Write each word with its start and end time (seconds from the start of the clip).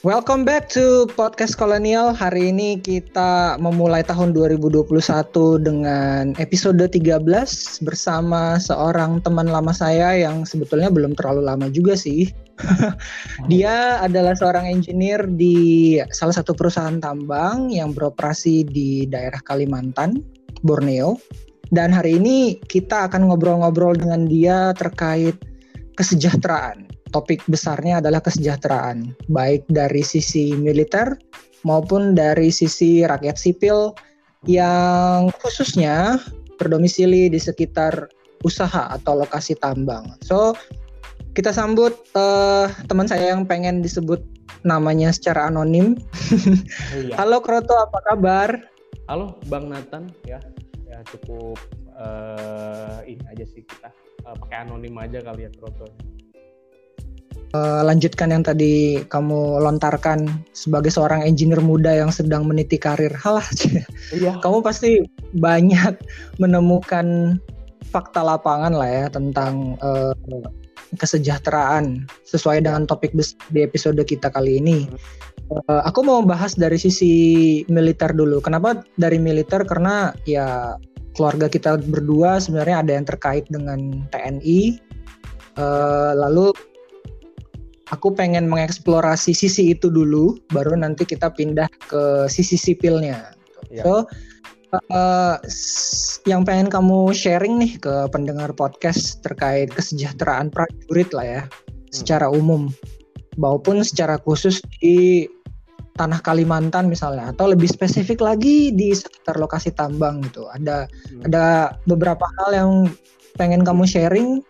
Welcome 0.00 0.48
back 0.48 0.72
to 0.72 1.04
Podcast 1.12 1.60
Kolonial. 1.60 2.16
Hari 2.16 2.56
ini 2.56 2.80
kita 2.80 3.60
memulai 3.60 4.00
tahun 4.00 4.32
2021 4.32 4.88
dengan 5.60 6.32
episode 6.40 6.80
13 6.80 7.20
bersama 7.84 8.56
seorang 8.56 9.20
teman 9.20 9.52
lama 9.52 9.76
saya 9.76 10.16
yang 10.16 10.48
sebetulnya 10.48 10.88
belum 10.88 11.12
terlalu 11.20 11.44
lama 11.44 11.68
juga 11.68 12.00
sih. 12.00 12.32
Dia 13.52 14.00
adalah 14.00 14.32
seorang 14.32 14.72
engineer 14.72 15.28
di 15.28 16.00
salah 16.16 16.32
satu 16.32 16.56
perusahaan 16.56 16.96
tambang 16.96 17.68
yang 17.68 17.92
beroperasi 17.92 18.64
di 18.64 19.04
daerah 19.04 19.44
Kalimantan, 19.44 20.16
Borneo. 20.64 21.20
Dan 21.76 21.92
hari 21.92 22.16
ini 22.16 22.56
kita 22.56 23.04
akan 23.04 23.28
ngobrol-ngobrol 23.28 24.00
dengan 24.00 24.24
dia 24.24 24.72
terkait 24.80 25.36
kesejahteraan 26.00 26.88
topik 27.10 27.42
besarnya 27.50 27.98
adalah 27.98 28.22
kesejahteraan, 28.22 29.14
baik 29.28 29.66
dari 29.68 30.00
sisi 30.00 30.54
militer 30.54 31.18
maupun 31.66 32.16
dari 32.16 32.48
sisi 32.48 33.04
rakyat 33.04 33.36
sipil 33.36 33.92
yang 34.48 35.28
khususnya 35.44 36.16
berdomisili 36.56 37.28
di 37.28 37.36
sekitar 37.36 38.08
usaha 38.46 38.88
atau 38.88 39.20
lokasi 39.20 39.52
tambang. 39.60 40.16
So, 40.24 40.56
kita 41.36 41.52
sambut 41.52 41.92
uh, 42.16 42.72
teman 42.88 43.04
saya 43.04 43.36
yang 43.36 43.44
pengen 43.44 43.84
disebut 43.84 44.24
namanya 44.64 45.12
secara 45.12 45.52
anonim. 45.52 46.00
Iya. 46.96 47.16
Halo 47.20 47.44
Kroto, 47.44 47.76
apa 47.76 48.00
kabar? 48.12 48.48
Halo 49.06 49.36
Bang 49.50 49.68
Nathan, 49.68 50.08
ya, 50.24 50.40
ya 50.88 51.02
cukup 51.10 51.58
uh, 51.98 53.02
ini 53.04 53.22
aja 53.28 53.44
sih 53.44 53.62
kita 53.66 53.92
uh, 54.24 54.36
pakai 54.38 54.68
anonim 54.68 54.94
aja 54.96 55.20
kali 55.20 55.48
ya 55.48 55.50
Kroto 55.52 55.90
uh, 57.54 57.82
lanjutkan 57.82 58.30
yang 58.34 58.44
tadi 58.46 59.02
kamu 59.06 59.62
lontarkan 59.62 60.26
sebagai 60.54 60.90
seorang 60.90 61.22
engineer 61.26 61.62
muda 61.62 61.90
yang 61.94 62.10
sedang 62.14 62.46
meniti 62.46 62.78
karir. 62.78 63.12
Halah, 63.22 63.46
iya. 64.14 64.38
kamu 64.42 64.62
pasti 64.62 65.02
banyak 65.36 65.98
menemukan 66.38 67.38
fakta 67.90 68.22
lapangan 68.22 68.74
lah 68.74 68.90
ya 68.90 69.06
tentang 69.10 69.74
uh, 69.82 70.14
kesejahteraan 70.98 72.06
sesuai 72.26 72.66
dengan 72.66 72.86
topik 72.86 73.14
di 73.50 73.60
episode 73.62 74.02
kita 74.02 74.30
kali 74.30 74.58
ini. 74.58 74.86
Uh, 75.50 75.82
aku 75.82 76.06
mau 76.06 76.22
bahas 76.22 76.54
dari 76.54 76.78
sisi 76.78 77.12
militer 77.66 78.14
dulu. 78.14 78.38
Kenapa 78.38 78.86
dari 78.94 79.18
militer? 79.18 79.66
Karena 79.66 80.14
ya 80.22 80.78
keluarga 81.18 81.50
kita 81.50 81.78
berdua 81.82 82.38
sebenarnya 82.38 82.86
ada 82.86 82.92
yang 82.94 83.06
terkait 83.06 83.44
dengan 83.50 84.06
TNI. 84.14 84.78
Uh, 85.58 86.14
lalu 86.14 86.54
aku 87.90 88.14
pengen 88.14 88.46
mengeksplorasi 88.46 89.34
sisi 89.34 89.74
itu 89.74 89.90
dulu, 89.90 90.38
baru 90.54 90.78
nanti 90.78 91.02
kita 91.06 91.34
pindah 91.34 91.68
ke 91.90 92.30
sisi 92.30 92.54
sipilnya. 92.54 93.34
Ya. 93.70 93.82
So, 93.86 94.06
uh, 94.90 95.36
yang 96.26 96.46
pengen 96.46 96.70
kamu 96.70 97.10
sharing 97.10 97.58
nih 97.58 97.78
ke 97.82 97.94
pendengar 98.14 98.54
podcast 98.54 99.22
terkait 99.26 99.70
kesejahteraan 99.74 100.54
prajurit 100.54 101.10
lah 101.10 101.26
ya, 101.26 101.42
hmm. 101.46 101.90
secara 101.90 102.30
umum, 102.30 102.70
maupun 103.38 103.82
secara 103.82 104.18
khusus 104.22 104.62
di 104.78 105.26
tanah 105.98 106.22
Kalimantan 106.22 106.88
misalnya, 106.88 107.34
atau 107.34 107.50
lebih 107.50 107.68
spesifik 107.68 108.22
lagi 108.22 108.72
di 108.72 108.94
sekitar 108.94 109.36
lokasi 109.36 109.74
tambang 109.74 110.22
gitu. 110.24 110.46
Ada 110.48 110.86
hmm. 110.86 111.26
ada 111.28 111.74
beberapa 111.84 112.24
hal 112.40 112.50
yang 112.54 112.70
pengen 113.38 113.62
kamu 113.62 113.86
sharing 113.86 114.42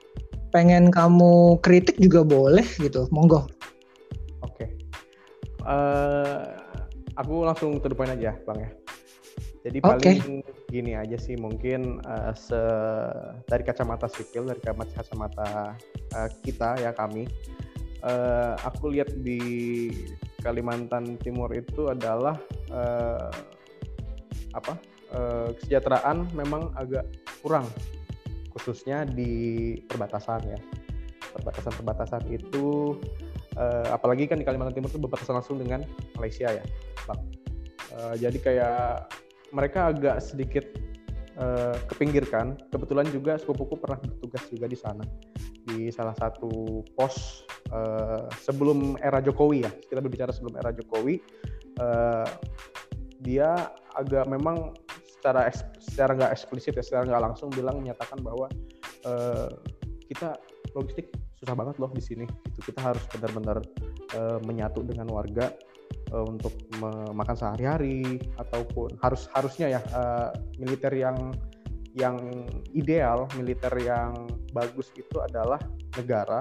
pengen 0.50 0.90
kamu 0.90 1.58
kritik 1.62 1.96
juga 1.98 2.26
boleh 2.26 2.66
gitu 2.78 3.06
monggo 3.14 3.46
oke 4.42 4.54
okay. 4.54 4.68
uh, 5.64 5.70
eh, 5.70 6.42
aku 7.18 7.46
langsung 7.46 7.78
to 7.78 7.90
the 7.90 7.96
point 7.96 8.10
aja 8.10 8.34
bang 8.46 8.66
ya 8.66 8.70
jadi 9.60 9.78
paling 9.84 10.40
okay. 10.40 10.66
gini 10.72 10.92
aja 10.96 11.20
sih 11.20 11.36
mungkin 11.36 12.00
uh, 12.08 12.32
se 12.32 12.60
dari 13.46 13.62
kacamata 13.62 14.08
sipil 14.08 14.48
dari 14.48 14.60
kacamata 14.64 15.76
uh, 16.16 16.28
kita 16.40 16.80
ya 16.80 16.96
kami 16.96 17.28
uh, 18.04 18.56
aku 18.64 18.92
lihat 18.92 19.12
di 19.20 19.90
Kalimantan 20.40 21.20
Timur 21.20 21.52
itu 21.52 21.92
adalah 21.92 22.40
uh, 22.72 23.28
apa 24.56 24.74
uh, 25.12 25.52
kesejahteraan 25.60 26.32
memang 26.32 26.72
agak 26.74 27.04
kurang 27.44 27.68
khususnya 28.52 29.06
di 29.06 29.74
perbatasan 29.86 30.40
ya. 30.44 30.60
Perbatasan-perbatasan 31.30 32.26
itu 32.26 32.98
uh, 33.54 33.86
apalagi 33.94 34.26
kan 34.26 34.42
di 34.42 34.46
Kalimantan 34.46 34.74
Timur 34.74 34.90
itu 34.90 34.98
berbatasan 34.98 35.38
langsung 35.38 35.62
dengan 35.62 35.86
Malaysia 36.18 36.50
ya 36.50 36.64
uh, 37.96 38.14
jadi 38.16 38.38
kayak 38.38 39.10
mereka 39.50 39.90
agak 39.90 40.22
sedikit 40.22 40.64
uh, 41.38 41.74
kepinggirkan. 41.90 42.54
Kebetulan 42.70 43.06
juga 43.10 43.36
sepupuku 43.36 43.74
pernah 43.78 43.98
bertugas 43.98 44.46
juga 44.48 44.66
di 44.70 44.78
sana 44.78 45.04
di 45.66 45.92
salah 45.92 46.16
satu 46.16 46.82
pos 46.96 47.44
uh, 47.74 48.30
sebelum 48.40 48.96
era 49.02 49.18
Jokowi 49.18 49.66
ya. 49.66 49.70
Kita 49.70 50.00
berbicara 50.00 50.30
sebelum 50.30 50.56
era 50.56 50.70
Jokowi 50.70 51.18
uh, 51.82 52.26
dia 53.20 53.68
agak 53.98 54.30
memang 54.30 54.72
secara 55.20 55.52
secara 55.76 56.16
nggak 56.16 56.32
eksplisit 56.32 56.72
ya 56.72 56.80
secara 56.80 57.04
nggak 57.04 57.22
langsung 57.28 57.52
bilang 57.52 57.76
menyatakan 57.84 58.24
bahwa 58.24 58.48
uh, 59.04 59.52
kita 60.08 60.40
logistik 60.72 61.12
susah 61.36 61.52
banget 61.52 61.76
loh 61.76 61.92
di 61.92 62.00
sini 62.00 62.24
itu 62.24 62.60
kita 62.72 62.80
harus 62.80 63.04
benar-benar 63.12 63.60
uh, 64.16 64.40
menyatu 64.48 64.80
dengan 64.80 65.12
warga 65.12 65.52
uh, 66.16 66.24
untuk 66.24 66.56
makan 67.12 67.36
sehari-hari 67.36 68.16
ataupun 68.40 68.96
harus 69.04 69.28
harusnya 69.36 69.76
ya 69.76 69.80
uh, 69.92 70.32
militer 70.56 70.92
yang 70.96 71.36
yang 71.92 72.16
ideal 72.72 73.28
militer 73.36 73.72
yang 73.76 74.24
bagus 74.56 74.88
itu 74.96 75.20
adalah 75.20 75.60
negara 75.98 76.40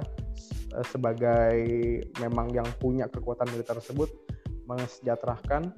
sebagai 0.86 1.66
memang 2.22 2.54
yang 2.54 2.70
punya 2.78 3.10
kekuatan 3.10 3.50
militer 3.50 3.74
tersebut 3.82 4.14
mensejahterakan 4.70 5.74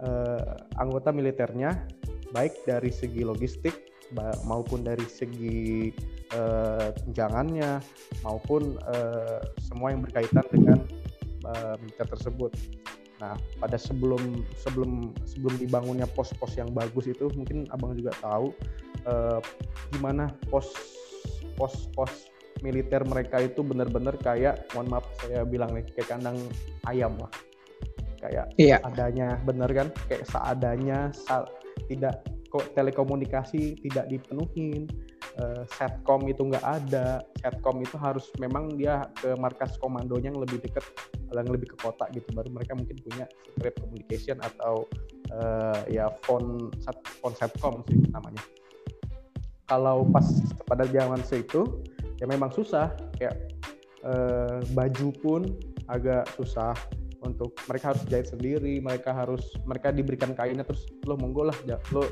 uh, 0.00 0.56
anggota 0.80 1.12
militernya 1.12 1.84
baik 2.32 2.64
dari 2.64 2.90
segi 2.90 3.22
logistik 3.22 3.92
maupun 4.44 4.84
dari 4.84 5.04
segi 5.08 5.88
uh, 6.36 6.92
tunjangannya 7.04 7.80
maupun 8.24 8.76
uh, 8.84 9.40
semua 9.60 9.96
yang 9.96 10.04
berkaitan 10.04 10.44
dengan 10.52 10.78
uh, 11.48 11.74
militer 11.80 12.08
tersebut. 12.12 12.52
Nah, 13.22 13.38
pada 13.62 13.78
sebelum 13.78 14.42
sebelum 14.58 15.14
sebelum 15.22 15.54
dibangunnya 15.56 16.10
pos-pos 16.10 16.58
yang 16.58 16.74
bagus 16.74 17.06
itu 17.06 17.30
mungkin 17.38 17.70
abang 17.70 17.94
juga 17.94 18.12
tahu 18.18 18.50
uh, 19.06 19.38
gimana 19.94 20.34
pos 20.50 20.74
pos-pos 21.54 22.32
militer 22.66 23.02
mereka 23.06 23.42
itu 23.42 23.62
benar-benar 23.62 24.18
kayak 24.18 24.66
mohon 24.74 24.90
maaf 24.90 25.06
saya 25.22 25.46
bilang 25.46 25.70
nih 25.74 25.86
kayak 25.94 26.18
kandang 26.18 26.38
ayam 26.86 27.14
lah 27.18 27.30
kayak 28.22 28.46
iya. 28.54 28.78
adanya 28.86 29.34
bener 29.42 29.70
kan 29.70 29.88
kayak 30.06 30.22
seadanya 30.30 31.10
tidak 31.88 32.24
telekomunikasi 32.76 33.80
tidak 33.80 34.12
dipenuhin 34.12 34.84
uh, 35.40 35.64
setcom 35.72 36.28
itu 36.28 36.44
nggak 36.52 36.64
ada. 36.64 37.24
Setcom 37.40 37.80
itu 37.80 37.96
harus 37.96 38.28
memang 38.36 38.76
dia 38.76 39.08
ke 39.16 39.32
markas 39.40 39.80
komandonya 39.80 40.32
yang 40.32 40.40
lebih 40.40 40.60
dekat 40.60 40.84
yang 41.32 41.48
lebih 41.48 41.72
ke 41.72 41.76
kota 41.80 42.04
gitu. 42.12 42.28
Baru 42.36 42.52
mereka 42.52 42.76
mungkin 42.76 42.96
punya 43.00 43.24
secret 43.56 43.74
communication 43.80 44.36
atau 44.44 44.84
uh, 45.32 45.80
ya 45.88 46.12
phone 46.28 46.68
phone 47.24 47.36
setcom 47.36 47.80
sih 47.88 47.98
namanya. 48.12 48.42
Kalau 49.64 50.04
pas 50.12 50.26
pada 50.68 50.84
zaman 50.84 51.24
itu 51.32 51.80
ya 52.20 52.28
memang 52.28 52.52
susah. 52.52 52.92
Kayak 53.16 53.40
uh, 54.04 54.60
baju 54.76 55.08
pun 55.24 55.40
agak 55.88 56.28
susah 56.36 56.76
untuk 57.22 57.54
mereka 57.70 57.94
harus 57.94 58.02
jahit 58.10 58.28
sendiri 58.28 58.82
mereka 58.82 59.14
harus 59.14 59.54
mereka 59.64 59.94
diberikan 59.94 60.34
kainnya 60.34 60.66
terus 60.66 60.86
lo 61.06 61.14
monggo 61.16 61.48
lah 61.48 61.56
lo 61.94 62.02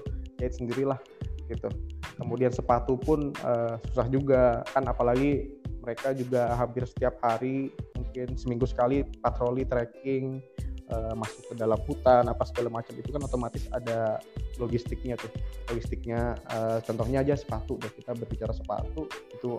jahit 0.40 0.56
sendirilah 0.56 0.98
gitu. 1.50 1.68
Kemudian 2.16 2.52
sepatu 2.54 2.94
pun 3.00 3.34
uh, 3.42 3.76
susah 3.90 4.06
juga 4.06 4.62
kan 4.70 4.86
apalagi 4.86 5.50
mereka 5.80 6.12
juga 6.12 6.52
hampir 6.54 6.84
setiap 6.84 7.16
hari 7.24 7.72
mungkin 7.96 8.36
seminggu 8.36 8.68
sekali 8.68 9.02
patroli 9.24 9.64
trekking 9.64 10.44
uh, 10.92 11.16
masuk 11.16 11.52
ke 11.52 11.54
dalam 11.56 11.80
hutan 11.88 12.28
apa 12.28 12.44
segala 12.44 12.68
macam 12.68 12.92
itu 12.92 13.08
kan 13.08 13.22
otomatis 13.24 13.64
ada 13.72 14.20
logistiknya 14.60 15.16
tuh. 15.16 15.32
Logistiknya 15.72 16.36
uh, 16.52 16.78
contohnya 16.84 17.24
aja 17.24 17.34
sepatu 17.34 17.80
deh 17.80 17.92
kita 17.92 18.12
berbicara 18.12 18.52
sepatu 18.52 19.08
itu 19.32 19.56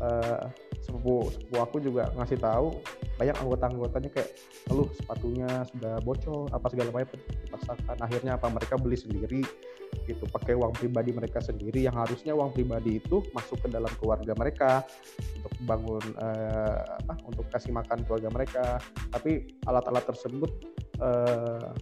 uh, 0.00 0.48
sepupu 0.80 1.28
sepupu 1.28 1.56
aku 1.60 1.76
juga 1.80 2.08
ngasih 2.16 2.40
tahu 2.40 2.80
banyak 3.20 3.36
anggota-anggotanya 3.36 4.10
kayak 4.16 4.32
lalu 4.72 4.88
sepatunya 4.96 5.48
sudah 5.68 5.94
bocor 6.00 6.48
apa 6.56 6.66
segala 6.72 6.88
macam 6.88 7.20
dipaksakan. 7.20 7.96
Akhirnya 8.00 8.32
apa 8.40 8.48
mereka 8.48 8.74
beli 8.80 8.96
sendiri 8.96 9.44
gitu. 10.08 10.24
Pakai 10.24 10.56
uang 10.56 10.72
pribadi 10.72 11.12
mereka 11.12 11.44
sendiri 11.44 11.84
yang 11.84 11.92
harusnya 12.00 12.32
uang 12.32 12.56
pribadi 12.56 12.96
itu 12.96 13.20
masuk 13.36 13.60
ke 13.60 13.68
dalam 13.68 13.92
keluarga 14.00 14.32
mereka 14.32 14.70
untuk 15.36 15.52
bangun 15.68 16.04
uh, 16.16 16.80
apa 17.04 17.14
untuk 17.28 17.44
kasih 17.52 17.76
makan 17.76 18.00
keluarga 18.08 18.28
mereka. 18.32 18.64
Tapi 19.12 19.60
alat-alat 19.68 20.04
tersebut 20.08 20.50
uh, 21.04 21.76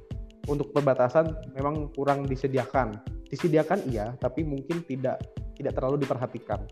untuk 0.50 0.75
perbatasan 0.75 1.55
memang 1.55 1.95
kurang 1.95 2.27
disediakan. 2.27 2.99
Disediakan 3.31 3.87
iya 3.87 4.11
tapi 4.19 4.43
mungkin 4.43 4.83
tidak 4.83 5.23
tidak 5.55 5.75
terlalu 5.79 6.03
diperhatikan 6.03 6.67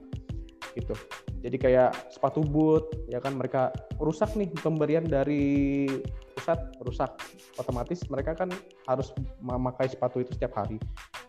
gitu. 0.76 0.94
Jadi 1.40 1.56
kayak 1.56 2.12
sepatu 2.12 2.44
boot 2.44 2.92
ya 3.08 3.18
kan 3.18 3.34
mereka 3.34 3.72
rusak 3.96 4.28
nih 4.36 4.52
pemberian 4.60 5.08
dari 5.08 5.88
pusat 6.36 6.58
rusak. 6.84 7.10
Otomatis 7.56 8.04
mereka 8.12 8.36
kan 8.36 8.52
harus 8.86 9.10
memakai 9.40 9.88
sepatu 9.88 10.20
itu 10.20 10.36
setiap 10.36 10.60
hari. 10.60 10.76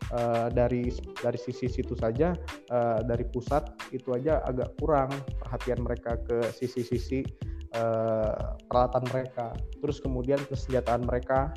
Uh, 0.08 0.48
dari 0.56 0.88
dari 1.20 1.36
sisi 1.36 1.68
situ 1.68 1.92
saja 2.00 2.32
uh, 2.72 3.04
dari 3.04 3.28
pusat 3.28 3.76
itu 3.92 4.16
aja 4.16 4.40
agak 4.48 4.72
kurang 4.80 5.12
perhatian 5.44 5.84
mereka 5.84 6.16
ke 6.24 6.48
sisi-sisi 6.56 7.28
uh, 7.76 8.56
peralatan 8.72 9.04
mereka. 9.12 9.52
Terus 9.84 10.00
kemudian 10.00 10.40
kesenjataan 10.48 11.04
mereka 11.04 11.52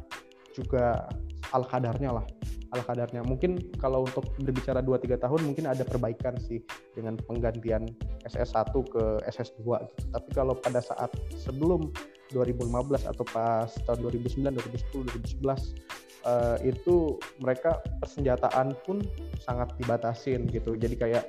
juga 0.50 1.06
al 1.54 1.62
kadarnya 1.62 2.10
lah 2.10 2.26
ala 2.70 2.82
kadarnya. 2.86 3.22
Mungkin 3.26 3.74
kalau 3.82 4.06
untuk 4.06 4.30
berbicara 4.38 4.80
2-3 4.82 5.18
tahun 5.18 5.40
mungkin 5.42 5.66
ada 5.66 5.82
perbaikan 5.82 6.38
sih 6.38 6.62
dengan 6.94 7.18
penggantian 7.26 7.90
SS1 8.26 8.70
ke 8.70 9.04
SS2 9.26 9.62
gitu. 9.90 10.02
Tapi 10.14 10.28
kalau 10.32 10.54
pada 10.54 10.78
saat 10.78 11.10
sebelum 11.34 11.90
2015 12.30 13.10
atau 13.10 13.24
pas 13.26 13.70
tahun 13.86 13.98
2009, 14.06 14.54
2010, 14.54 15.42
2011 15.42 16.22
uh, 16.26 16.56
itu 16.62 17.18
mereka 17.42 17.82
persenjataan 17.98 18.78
pun 18.86 19.02
sangat 19.42 19.74
dibatasin 19.76 20.46
gitu. 20.48 20.78
Jadi 20.78 20.94
kayak 20.94 21.24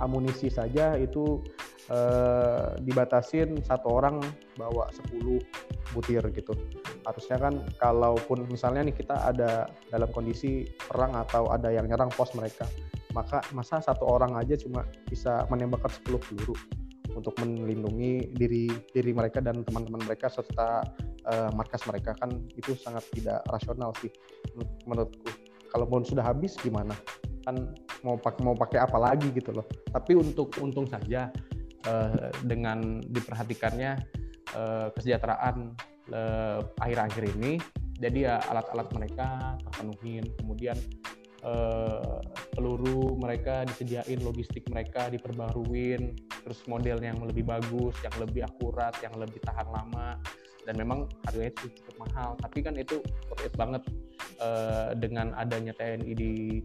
amunisi 0.00 0.50
saja 0.50 0.98
itu 0.98 1.40
uh, 1.90 2.76
dibatasin 2.84 3.58
satu 3.64 3.88
orang 3.98 4.22
bawa 4.54 4.86
10 5.10 5.40
butir 5.96 6.22
gitu. 6.30 6.54
Harusnya 7.02 7.38
kan 7.40 7.54
kalaupun 7.80 8.46
misalnya 8.46 8.86
nih 8.86 8.94
kita 8.94 9.16
ada 9.32 9.66
dalam 9.90 10.10
kondisi 10.14 10.68
perang 10.86 11.16
atau 11.18 11.50
ada 11.50 11.72
yang 11.72 11.90
nyerang 11.90 12.12
pos 12.14 12.36
mereka 12.38 12.68
maka 13.12 13.44
masa 13.52 13.80
satu 13.80 14.08
orang 14.08 14.36
aja 14.40 14.56
cuma 14.56 14.88
bisa 15.08 15.44
menembakkan 15.52 15.92
10 15.92 16.16
peluru 16.16 16.56
untuk 17.12 17.36
melindungi 17.44 18.32
diri 18.32 18.72
diri 18.96 19.12
mereka 19.12 19.44
dan 19.44 19.60
teman-teman 19.68 20.00
mereka 20.08 20.32
serta 20.32 20.80
uh, 21.28 21.50
markas 21.52 21.84
mereka. 21.84 22.16
Kan 22.16 22.48
itu 22.56 22.72
sangat 22.72 23.04
tidak 23.12 23.44
rasional 23.52 23.92
sih 24.00 24.08
menurutku. 24.88 25.28
Kalaupun 25.68 26.04
sudah 26.04 26.24
habis 26.24 26.56
gimana? 26.60 26.96
Kan 27.44 27.76
mau 28.00 28.16
pakai 28.16 28.42
mau 28.44 28.56
pakai 28.56 28.80
apa 28.80 28.96
lagi 28.96 29.28
gitu 29.32 29.52
loh. 29.52 29.68
Tapi 29.92 30.16
untuk 30.16 30.56
untung 30.64 30.88
saja 30.88 31.28
uh, 31.86 32.30
dengan 32.44 33.02
diperhatikannya 33.02 33.92
uh, 34.54 34.88
kesejahteraan 34.94 35.74
uh, 36.12 36.60
akhir-akhir 36.82 37.24
ini. 37.38 37.58
Jadi 38.02 38.26
ya 38.26 38.42
alat-alat 38.50 38.88
mereka 38.98 39.28
terpenuhin. 39.62 40.26
Kemudian 40.42 40.74
uh, 41.46 42.18
peluru 42.50 43.14
mereka 43.14 43.62
disediain 43.62 44.18
logistik 44.22 44.66
mereka 44.66 45.06
diperbaruin. 45.06 46.18
Terus 46.42 46.60
model 46.66 46.98
yang 46.98 47.22
lebih 47.22 47.46
bagus 47.46 47.94
yang 48.02 48.16
lebih 48.18 48.42
akurat 48.42 48.94
yang 48.98 49.14
lebih 49.14 49.38
tahan 49.46 49.68
lama 49.70 50.18
dan 50.66 50.74
memang 50.78 51.10
harganya 51.26 51.52
cukup 51.58 51.94
mahal. 52.06 52.30
Tapi 52.38 52.58
kan 52.62 52.74
itu 52.78 53.02
worth 53.30 53.46
it 53.46 53.54
banget. 53.58 53.82
Uh, 54.42 54.90
dengan 54.98 55.34
adanya 55.38 55.70
TNI 55.74 56.12
di 56.18 56.62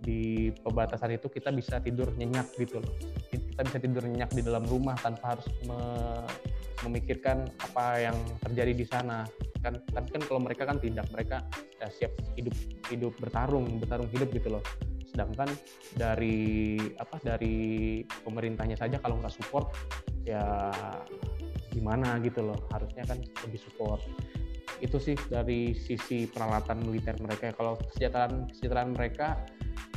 di 0.00 0.48
pembatasan 0.64 1.14
itu 1.14 1.28
kita 1.28 1.52
bisa 1.52 1.78
tidur 1.78 2.10
nyenyak 2.16 2.48
gitu 2.56 2.80
loh. 2.80 2.92
Kita 3.30 3.60
bisa 3.66 3.78
tidur 3.78 4.02
nyenyak 4.06 4.30
di 4.32 4.42
dalam 4.42 4.64
rumah 4.66 4.96
tanpa 4.98 5.36
harus 5.36 5.46
me 5.68 5.78
memikirkan 6.80 7.44
apa 7.60 8.00
yang 8.00 8.16
terjadi 8.48 8.72
di 8.72 8.86
sana. 8.88 9.28
Kan 9.60 9.76
tapi 9.92 10.08
kan 10.16 10.22
kalau 10.24 10.40
mereka 10.40 10.64
kan 10.64 10.80
tidak. 10.80 11.06
Mereka 11.12 11.36
ya 11.78 11.86
siap 11.92 12.12
hidup 12.34 12.56
hidup 12.88 13.12
bertarung 13.20 13.66
bertarung 13.78 14.08
hidup 14.10 14.32
gitu 14.32 14.48
loh. 14.58 14.64
Sedangkan 15.10 15.50
dari 15.92 16.78
apa 16.96 17.20
dari 17.20 18.00
pemerintahnya 18.24 18.78
saja 18.78 18.96
kalau 19.02 19.20
nggak 19.20 19.34
support 19.34 19.74
ya 20.24 20.70
gimana 21.70 22.18
gitu 22.20 22.42
loh. 22.44 22.58
Harusnya 22.74 23.06
kan 23.06 23.18
lebih 23.46 23.60
support. 23.62 24.02
Itu 24.82 24.98
sih 24.98 25.16
dari 25.28 25.72
sisi 25.72 26.26
peralatan 26.26 26.84
militer 26.84 27.16
mereka. 27.22 27.54
Kalau 27.54 27.78
kesejahteraan 27.78 28.50
kesejahteraan 28.52 28.90
mereka 28.92 29.40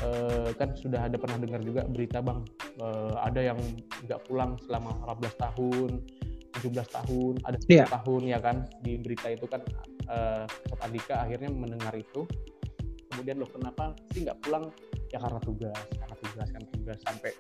eh, 0.06 0.50
kan 0.56 0.78
sudah 0.78 1.10
ada 1.10 1.18
pernah 1.18 1.42
dengar 1.42 1.62
juga 1.66 1.82
berita 1.90 2.22
bang. 2.22 2.40
Eh, 2.80 3.16
ada 3.20 3.42
yang 3.42 3.60
nggak 4.06 4.22
pulang 4.30 4.56
selama 4.64 4.94
14 5.10 5.44
tahun 5.50 5.92
17 6.54 6.70
tahun 6.86 7.34
ada 7.50 7.58
10 7.58 7.74
yeah. 7.74 7.90
tahun 7.90 8.22
ya 8.30 8.40
kan? 8.40 8.58
Di 8.86 9.02
berita 9.02 9.28
itu 9.34 9.46
kan 9.50 9.62
eh, 10.10 10.46
Andika 10.86 11.26
akhirnya 11.26 11.50
mendengar 11.50 11.94
itu. 11.98 12.28
Kemudian 13.14 13.38
loh 13.38 13.50
kenapa 13.50 13.94
sih 14.14 14.26
nggak 14.26 14.42
pulang? 14.42 14.74
Ya 15.14 15.22
karena 15.22 15.38
tugas 15.46 15.86
karena 15.94 16.16
tugas 16.18 16.48
kan 16.50 16.64
tugas. 16.74 16.98
Sampai 17.06 17.32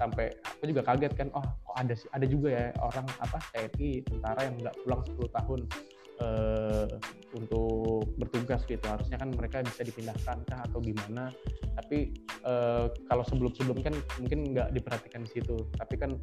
sampai 0.00 0.32
aku 0.40 0.72
juga 0.72 0.82
kaget 0.88 1.12
kan 1.12 1.28
oh 1.36 1.44
kok 1.44 1.76
ada 1.76 1.92
sih 1.92 2.08
ada 2.16 2.24
juga 2.24 2.48
ya 2.48 2.66
orang 2.80 3.04
apa 3.20 3.36
TNI 3.52 3.90
tentara 4.08 4.40
yang 4.48 4.56
nggak 4.56 4.76
pulang 4.80 5.02
10 5.04 5.36
tahun 5.36 5.60
uh, 6.20 6.86
untuk 7.36 8.08
bertugas 8.20 8.62
gitu. 8.68 8.84
Harusnya 8.84 9.16
kan 9.20 9.32
mereka 9.32 9.64
bisa 9.64 9.82
dipindahkan 9.82 10.44
kah 10.46 10.60
atau 10.68 10.78
gimana? 10.80 11.32
Tapi 11.76 12.12
uh, 12.44 12.92
kalau 13.08 13.24
sebelum-sebelum 13.26 13.80
kan 13.80 13.94
mungkin 14.20 14.52
nggak 14.56 14.72
diperhatikan 14.76 15.24
di 15.24 15.30
situ. 15.40 15.56
Tapi 15.76 15.94
kan 15.96 16.16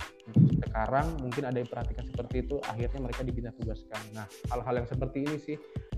sekarang 0.65 1.17
mungkin 1.21 1.49
ada 1.49 1.57
yang 1.57 1.69
perhatikan 1.69 2.05
seperti 2.05 2.45
itu 2.45 2.61
akhirnya 2.65 2.99
mereka 3.01 3.21
dipindah 3.25 3.53
tugaskan. 3.57 4.01
Nah 4.13 4.25
hal-hal 4.53 4.85
yang 4.85 4.87
seperti 4.87 5.25
ini 5.25 5.37
sih 5.41 5.57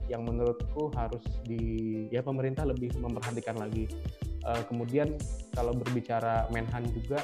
yang 0.10 0.26
menurutku 0.26 0.90
harus 0.98 1.22
di 1.46 2.06
ya 2.10 2.26
pemerintah 2.26 2.66
lebih 2.66 2.98
memperhatikan 2.98 3.62
lagi 3.62 3.86
uh, 4.46 4.64
kemudian 4.68 5.16
kalau 5.56 5.76
berbicara 5.76 6.48
Menhan 6.54 6.88
juga 6.94 7.20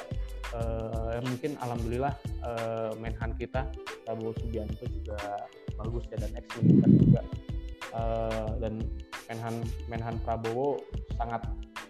uh, 0.56 1.20
mungkin 1.24 1.56
alhamdulillah 1.60 2.14
uh, 2.44 2.92
Menhan 3.00 3.36
kita 3.38 3.68
Prabowo 4.04 4.32
Subianto 4.38 4.84
juga 4.90 5.46
bagus 5.76 6.04
ya 6.12 6.16
dan 6.20 6.32
militer 6.60 6.90
juga. 6.96 7.22
Uh, 7.96 8.50
dan 8.60 8.84
Menhan 9.32 9.54
Menhan 9.88 10.16
Prabowo 10.20 10.80
sangat 11.16 11.44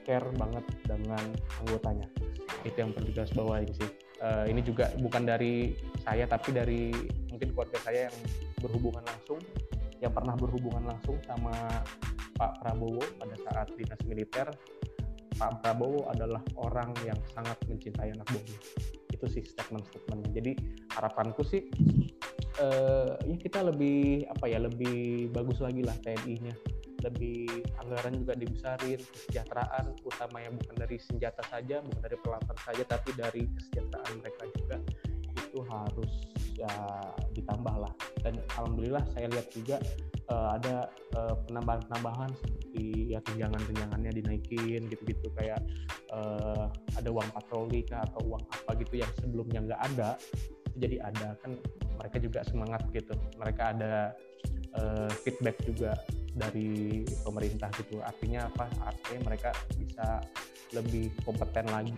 care 0.06 0.28
banget 0.38 0.64
dengan 0.87 1.25
anggotanya. 1.62 2.06
Itu 2.62 2.76
yang 2.78 2.90
perlu 2.94 3.11
bawain 3.34 3.70
sih. 3.75 3.90
Uh, 4.17 4.49
ini 4.49 4.64
juga 4.64 4.88
bukan 4.96 5.28
dari 5.28 5.76
saya 6.00 6.25
tapi 6.25 6.54
dari 6.54 6.88
mungkin 7.28 7.52
keluarga 7.52 7.76
saya 7.85 8.09
yang 8.09 8.16
berhubungan 8.64 9.04
langsung 9.04 9.37
yang 10.00 10.12
pernah 10.12 10.37
berhubungan 10.37 10.88
langsung 10.88 11.16
sama 11.25 11.52
Pak 12.37 12.61
Prabowo 12.61 13.00
pada 13.16 13.37
saat 13.49 13.68
dinas 13.76 14.00
militer 14.04 14.49
Pak 15.37 15.61
Prabowo 15.61 16.09
adalah 16.09 16.40
orang 16.57 16.97
yang 17.05 17.19
sangat 17.37 17.57
mencintai 17.69 18.12
anak 18.12 18.26
buahnya 18.33 18.59
itu 19.16 19.26
sih 19.33 19.43
statement-statementnya. 19.49 20.31
Jadi 20.37 20.52
harapanku 20.93 21.40
sih 21.45 21.69
uh, 22.61 23.16
ya 23.25 23.37
kita 23.40 23.64
lebih 23.64 24.28
apa 24.28 24.45
ya 24.49 24.61
lebih 24.61 25.33
bagus 25.33 25.64
lagi 25.64 25.81
lah 25.81 25.97
TNI-nya 26.05 26.52
lebih 27.05 27.62
anggaran 27.78 28.19
juga 28.19 28.35
dibesarin 28.35 28.99
kesejahteraan 28.99 29.95
utama 30.02 30.43
yang 30.43 30.57
bukan 30.57 30.76
dari 30.81 30.97
senjata 30.99 31.45
saja 31.47 31.85
bukan 31.85 32.00
dari 32.02 32.16
peralatan 32.19 32.59
saja 32.64 32.83
tapi 32.88 33.11
dari 33.14 33.43
kesejahteraan 33.47 34.12
mereka 34.21 34.43
juga. 34.57 34.76
Itu 35.37 35.61
harus 35.69 36.12
ya 36.57 36.73
ditambah 37.37 37.76
lah. 37.76 37.93
Dan 38.25 38.40
alhamdulillah 38.57 39.05
saya 39.12 39.28
lihat 39.28 39.49
juga 39.52 39.76
uh, 40.33 40.57
ada 40.57 40.88
uh, 41.14 41.37
penambahan-penambahan 41.47 42.33
ya 43.11 43.18
tunjangan-tunjangannya 43.25 44.12
dinaikin 44.23 44.87
gitu-gitu. 44.88 45.28
Kayak 45.35 45.61
uh, 46.12 46.68
ada 46.97 47.09
uang 47.09 47.28
patroli 47.33 47.83
kah 47.87 48.04
atau 48.06 48.35
uang 48.35 48.42
apa 48.47 48.71
gitu 48.83 49.02
yang 49.02 49.11
sebelumnya 49.21 49.61
nggak 49.64 49.80
ada 49.95 50.11
jadi 50.76 50.97
ada. 51.02 51.35
Kan 51.40 51.59
mereka 51.97 52.16
juga 52.21 52.40
semangat 52.45 52.83
gitu. 52.92 53.14
Mereka 53.40 53.62
ada 53.76 54.12
uh, 54.76 55.11
feedback 55.25 55.56
juga 55.64 55.97
dari 56.37 57.02
pemerintah 57.25 57.73
gitu. 57.80 58.00
Artinya 58.04 58.47
apa? 58.52 58.68
Artinya 58.85 59.33
mereka 59.33 59.50
bisa 59.76 60.21
lebih 60.75 61.11
kompeten 61.25 61.66
lagi 61.73 61.97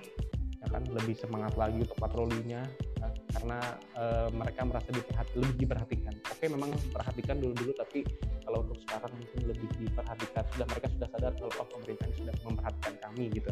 ya 0.62 0.66
kan? 0.70 0.82
Lebih 0.86 1.14
semangat 1.18 1.54
lagi 1.58 1.82
untuk 1.82 1.98
patrolinya. 1.98 2.62
ya, 2.62 2.87
karena 3.32 3.58
uh, 3.94 4.28
mereka 4.34 4.66
merasa 4.66 4.90
diperhati, 4.90 5.34
lebih 5.38 5.56
diperhatikan. 5.68 6.14
Oke 6.32 6.44
memang 6.50 6.70
perhatikan 6.90 7.36
dulu 7.38 7.54
dulu 7.54 7.72
tapi 7.76 8.02
kalau 8.42 8.64
untuk 8.66 8.78
sekarang 8.84 9.12
mungkin 9.14 9.40
lebih 9.46 9.68
diperhatikan. 9.78 10.42
Sudah 10.54 10.66
mereka 10.66 10.86
sudah 10.92 11.08
sadar 11.14 11.32
kalau 11.38 11.52
oh, 11.54 11.68
pemerintah 11.70 12.04
ini 12.10 12.16
sudah 12.24 12.34
memperhatikan 12.44 12.94
kami 13.02 13.24
gitu. 13.32 13.50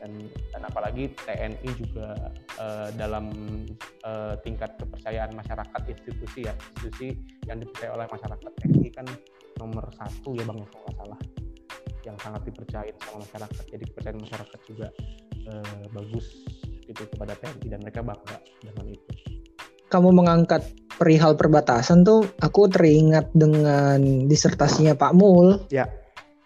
Dan 0.00 0.12
dan 0.54 0.62
apalagi 0.64 1.04
TNI 1.26 1.70
juga 1.76 2.08
uh, 2.56 2.88
dalam 2.96 3.26
uh, 4.06 4.34
tingkat 4.40 4.78
kepercayaan 4.80 5.36
masyarakat 5.36 5.82
institusi 5.90 6.48
ya 6.48 6.54
institusi 6.56 7.18
yang 7.44 7.60
dipercaya 7.60 7.90
oleh 7.96 8.06
masyarakat 8.08 8.50
TNI 8.62 8.88
kan 8.94 9.06
nomor 9.60 9.84
satu 9.96 10.38
ya 10.38 10.44
bang 10.46 10.58
kalau 10.70 10.92
salah. 10.96 11.20
Yang 12.00 12.16
sangat 12.24 12.42
dipercaya 12.48 12.90
sama 13.04 13.26
masyarakat. 13.28 13.64
Jadi 13.68 13.84
kepercayaan 13.92 14.20
masyarakat 14.24 14.60
juga 14.64 14.88
bagus 15.90 16.59
gitu 16.90 17.06
kepada 17.14 17.38
TNI 17.38 17.66
dan 17.70 17.80
mereka 17.86 18.00
bangga 18.02 18.36
dengan 18.60 18.84
itu 18.90 19.06
kamu 19.90 20.08
mengangkat 20.14 20.62
perihal 20.98 21.34
perbatasan 21.34 22.02
tuh 22.02 22.26
aku 22.42 22.70
teringat 22.70 23.30
dengan 23.34 24.26
disertasinya 24.26 24.94
Pak 24.98 25.12
Mul 25.14 25.70
ya 25.70 25.86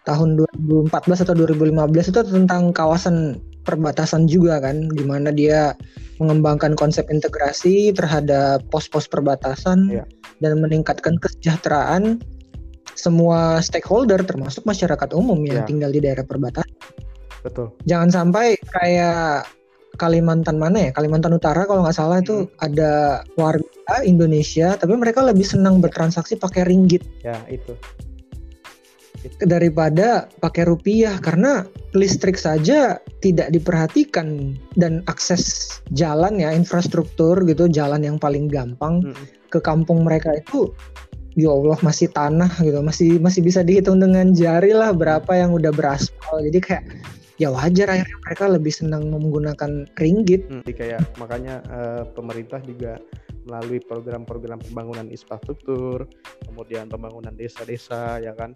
tahun 0.05 0.37
2014 0.61 1.25
atau 1.25 1.33
2015 1.33 2.13
itu 2.13 2.21
tentang 2.29 2.69
kawasan 2.71 3.41
perbatasan 3.65 4.29
juga 4.29 4.61
kan 4.61 4.85
gimana 4.93 5.33
dia 5.33 5.73
mengembangkan 6.21 6.77
konsep 6.77 7.09
integrasi 7.09 7.91
terhadap 7.91 8.61
pos-pos 8.69 9.09
perbatasan 9.09 9.89
ya. 9.89 10.05
dan 10.39 10.61
meningkatkan 10.61 11.17
kesejahteraan 11.17 12.21
semua 12.95 13.59
stakeholder 13.59 14.21
termasuk 14.23 14.63
masyarakat 14.63 15.09
umum 15.17 15.41
yang 15.43 15.65
ya. 15.65 15.67
tinggal 15.67 15.91
di 15.91 15.99
daerah 15.99 16.23
perbatasan. 16.23 16.71
Betul. 17.43 17.75
Jangan 17.83 18.09
sampai 18.13 18.55
kayak 18.63 19.43
Kalimantan 19.95 20.59
mana 20.59 20.89
ya? 20.89 20.91
Kalimantan 20.91 21.35
Utara 21.35 21.63
kalau 21.65 21.83
nggak 21.83 21.97
salah 21.97 22.19
itu 22.21 22.45
hmm. 22.45 22.59
ada 22.61 23.23
warga 23.39 23.95
Indonesia 24.03 24.75
tapi 24.75 24.93
mereka 24.95 25.23
lebih 25.23 25.43
senang 25.47 25.79
bertransaksi 25.79 26.37
pakai 26.39 26.67
ringgit. 26.67 27.03
Ya, 27.23 27.39
itu. 27.47 27.73
Daripada 29.41 30.29
pakai 30.37 30.69
rupiah 30.69 31.17
karena 31.17 31.65
listrik 31.97 32.37
saja 32.37 33.01
tidak 33.25 33.49
diperhatikan 33.49 34.53
dan 34.77 35.01
akses 35.09 35.73
jalan 35.97 36.37
ya 36.37 36.53
infrastruktur 36.53 37.41
gitu 37.49 37.65
jalan 37.65 38.05
yang 38.05 38.21
paling 38.21 38.45
gampang 38.45 39.01
hmm. 39.01 39.25
ke 39.49 39.57
kampung 39.63 40.05
mereka 40.05 40.35
itu 40.37 40.69
ya 41.35 41.51
Allah 41.51 41.77
masih 41.83 42.07
tanah 42.11 42.51
gitu 42.63 42.79
masih 42.79 43.19
masih 43.19 43.43
bisa 43.43 43.61
dihitung 43.61 43.99
dengan 43.99 44.31
jari 44.31 44.71
lah 44.71 44.95
berapa 44.95 45.27
yang 45.35 45.51
udah 45.51 45.71
beraspal 45.75 46.39
jadi 46.39 46.59
kayak 46.63 46.83
ya 47.35 47.51
wajar 47.51 47.91
akhirnya 47.91 48.17
mereka 48.23 48.45
lebih 48.47 48.73
senang 48.73 49.11
menggunakan 49.11 49.87
ringgit. 49.99 50.47
Hmm, 50.47 50.63
jadi 50.63 50.73
kayak 50.75 51.01
makanya 51.19 51.55
uh, 51.67 52.03
pemerintah 52.15 52.63
juga 52.63 52.99
melalui 53.45 53.77
program-program 53.77 54.57
pembangunan 54.57 55.05
infrastruktur 55.05 56.09
kemudian 56.49 56.89
pembangunan 56.89 57.35
desa-desa 57.35 58.17
ya 58.23 58.33
kan? 58.33 58.55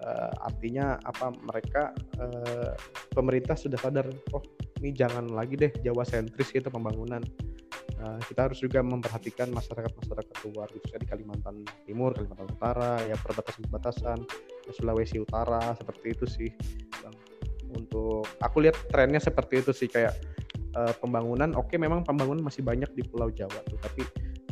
Uh, 0.00 0.32
artinya 0.48 0.96
apa 1.04 1.34
mereka 1.44 1.92
uh, 2.16 2.72
pemerintah 3.12 3.52
sudah 3.52 3.76
sadar 3.76 4.08
oh 4.32 4.40
ini 4.80 4.96
jangan 4.96 5.28
lagi 5.28 5.60
deh 5.60 5.72
Jawa 5.84 6.08
sentris 6.08 6.54
gitu 6.54 6.72
pembangunan. 6.72 7.20
Uh, 8.00 8.16
kita 8.24 8.48
harus 8.48 8.64
juga 8.64 8.80
memperhatikan 8.80 9.52
masyarakat-masyarakat 9.52 10.36
luar 10.48 10.72
gitu 10.72 10.88
di 10.96 11.04
Kalimantan 11.04 11.68
Timur, 11.84 12.16
Kalimantan 12.16 12.48
Utara, 12.48 12.96
ya 13.04 13.12
perbatasan-perbatasan, 13.20 14.24
Sulawesi 14.72 15.20
Utara 15.20 15.76
seperti 15.76 16.06
itu 16.16 16.24
sih. 16.24 16.50
Untuk 17.74 18.26
aku 18.42 18.56
lihat 18.66 18.76
trennya 18.90 19.22
seperti 19.22 19.62
itu 19.62 19.70
sih 19.70 19.88
kayak 19.88 20.14
uh, 20.74 20.94
pembangunan, 20.98 21.54
oke 21.54 21.70
okay, 21.70 21.78
memang 21.78 22.02
pembangunan 22.02 22.42
masih 22.42 22.62
banyak 22.66 22.90
di 22.94 23.02
Pulau 23.06 23.30
Jawa 23.30 23.60
tuh, 23.66 23.78
tapi 23.78 24.02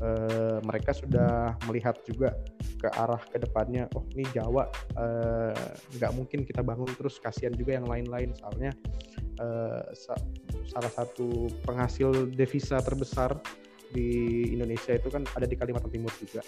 uh, 0.03 0.59
mereka 0.63 0.95
sudah 0.95 1.59
melihat 1.67 1.99
juga 2.07 2.35
ke 2.79 2.89
arah 2.95 3.19
ke 3.27 3.43
depannya, 3.43 3.91
oh 3.99 4.07
ini 4.15 4.27
Jawa 4.31 4.71
nggak 5.99 6.13
uh, 6.13 6.17
mungkin 6.17 6.47
kita 6.47 6.63
bangun 6.63 6.91
terus, 6.95 7.19
kasihan 7.19 7.55
juga 7.55 7.75
yang 7.79 7.87
lain-lain 7.87 8.35
soalnya 8.39 8.71
uh, 9.43 9.83
salah 10.69 10.93
satu 10.93 11.51
penghasil 11.67 12.31
devisa 12.35 12.79
terbesar 12.83 13.35
di 13.89 14.45
Indonesia 14.53 14.93
itu 14.93 15.09
kan 15.09 15.25
ada 15.33 15.49
di 15.49 15.57
Kalimantan 15.57 15.89
Timur 15.89 16.13
juga 16.21 16.45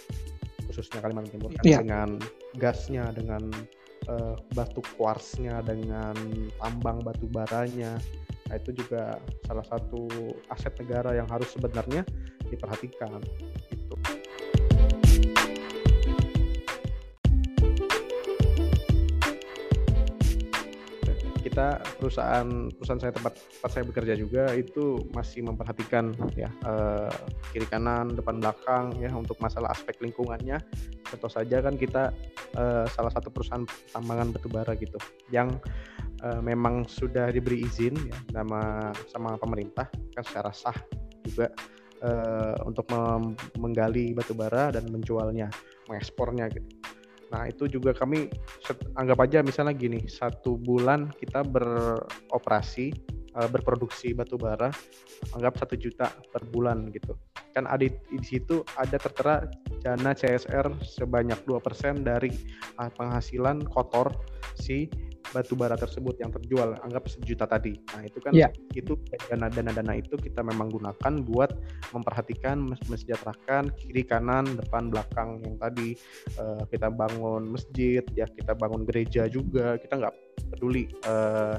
khususnya 0.68 1.00
Kalimantan 1.02 1.40
Timur 1.40 1.50
kan 1.56 1.64
yeah. 1.64 1.80
dengan 1.80 2.20
gasnya 2.60 3.08
dengan 3.16 3.48
uh, 4.08 4.36
batu 4.56 4.80
kuarsnya 4.96 5.60
dengan 5.66 6.14
tambang 6.56 7.02
batu 7.04 7.26
baranya. 7.28 8.00
Nah 8.48 8.54
itu 8.56 8.72
juga 8.72 9.20
salah 9.44 9.66
satu 9.66 10.08
aset 10.48 10.72
negara 10.80 11.14
yang 11.14 11.28
harus 11.28 11.50
sebenarnya 11.52 12.02
diperhatikan 12.50 13.20
kita 21.50 21.82
perusahaan 21.98 22.46
perusahaan 22.72 23.02
saya 23.02 23.12
tempat 23.12 23.34
tempat 23.34 23.70
saya 23.74 23.84
bekerja 23.84 24.14
juga 24.14 24.54
itu 24.54 25.02
masih 25.10 25.44
memperhatikan 25.44 26.14
ya 26.38 26.46
uh, 26.62 27.10
kiri 27.50 27.66
kanan 27.66 28.14
depan 28.14 28.38
belakang 28.38 28.94
ya 29.02 29.10
untuk 29.10 29.34
masalah 29.42 29.74
aspek 29.74 29.98
lingkungannya 29.98 30.62
contoh 31.10 31.30
saja 31.30 31.58
kan 31.60 31.74
kita 31.74 32.14
uh, 32.54 32.86
salah 32.86 33.10
satu 33.10 33.28
perusahaan 33.34 33.66
tambangan 33.90 34.30
batubara 34.30 34.72
gitu 34.78 34.96
yang 35.34 35.58
uh, 36.22 36.40
memang 36.40 36.86
sudah 36.86 37.28
diberi 37.34 37.66
izin 37.66 37.94
ya 37.98 38.18
nama 38.40 38.90
sama 39.10 39.34
pemerintah 39.36 39.90
kan 40.14 40.22
secara 40.22 40.54
sah 40.54 40.76
juga 41.26 41.50
uh, 42.06 42.56
untuk 42.64 42.86
menggali 43.58 44.14
batubara 44.14 44.72
dan 44.72 44.88
menjualnya 44.88 45.50
mengekspornya 45.90 46.46
gitu. 46.54 46.70
Nah 47.30 47.46
itu 47.46 47.70
juga 47.70 47.94
kami 47.94 48.26
anggap 48.98 49.18
aja 49.22 49.38
misalnya 49.42 49.74
gini 49.74 50.06
satu 50.10 50.58
bulan 50.58 51.14
kita 51.14 51.46
beroperasi 51.46 52.90
uh, 53.36 53.48
berproduksi 53.50 54.12
batu 54.16 54.34
bara 54.40 54.70
anggap 55.36 55.60
satu 55.60 55.76
juta 55.76 56.10
per 56.30 56.42
bulan 56.48 56.88
gitu. 56.90 57.14
Kan 57.54 57.66
ada 57.66 57.82
di, 57.82 57.90
situ 58.22 58.62
ada 58.78 58.96
tertera 58.96 59.46
dana 59.82 60.14
CSR 60.14 60.80
sebanyak 60.82 61.38
2% 61.44 62.06
dari 62.06 62.30
uh, 62.78 62.90
penghasilan 62.94 63.66
kotor 63.66 64.12
si 64.58 64.90
batu 65.30 65.54
bara 65.54 65.78
tersebut 65.78 66.18
yang 66.18 66.34
terjual 66.34 66.74
anggap 66.82 67.06
sejuta 67.06 67.46
tadi. 67.46 67.78
Nah 67.94 68.02
itu 68.02 68.18
kan 68.18 68.32
yeah. 68.34 68.50
itu 68.74 68.98
dana 69.30 69.46
dana 69.46 69.70
dana 69.70 69.94
itu 69.94 70.18
kita 70.18 70.42
memang 70.42 70.74
gunakan 70.74 71.12
buat 71.22 71.54
memperhatikan 71.94 72.58
mensejahterakan 72.88 73.70
kiri 73.78 74.02
kanan 74.02 74.46
depan 74.58 74.90
belakang 74.90 75.38
yang 75.46 75.54
tadi. 75.60 75.94
Uh, 76.34 76.62
kita 76.66 76.90
bangun 76.90 77.54
masjid 77.54 78.02
ya 78.18 78.26
kita 78.26 78.58
bangun 78.58 78.82
gereja 78.82 79.30
juga 79.30 79.78
kita 79.78 80.02
nggak 80.02 80.14
peduli 80.50 80.90
uh, 81.06 81.56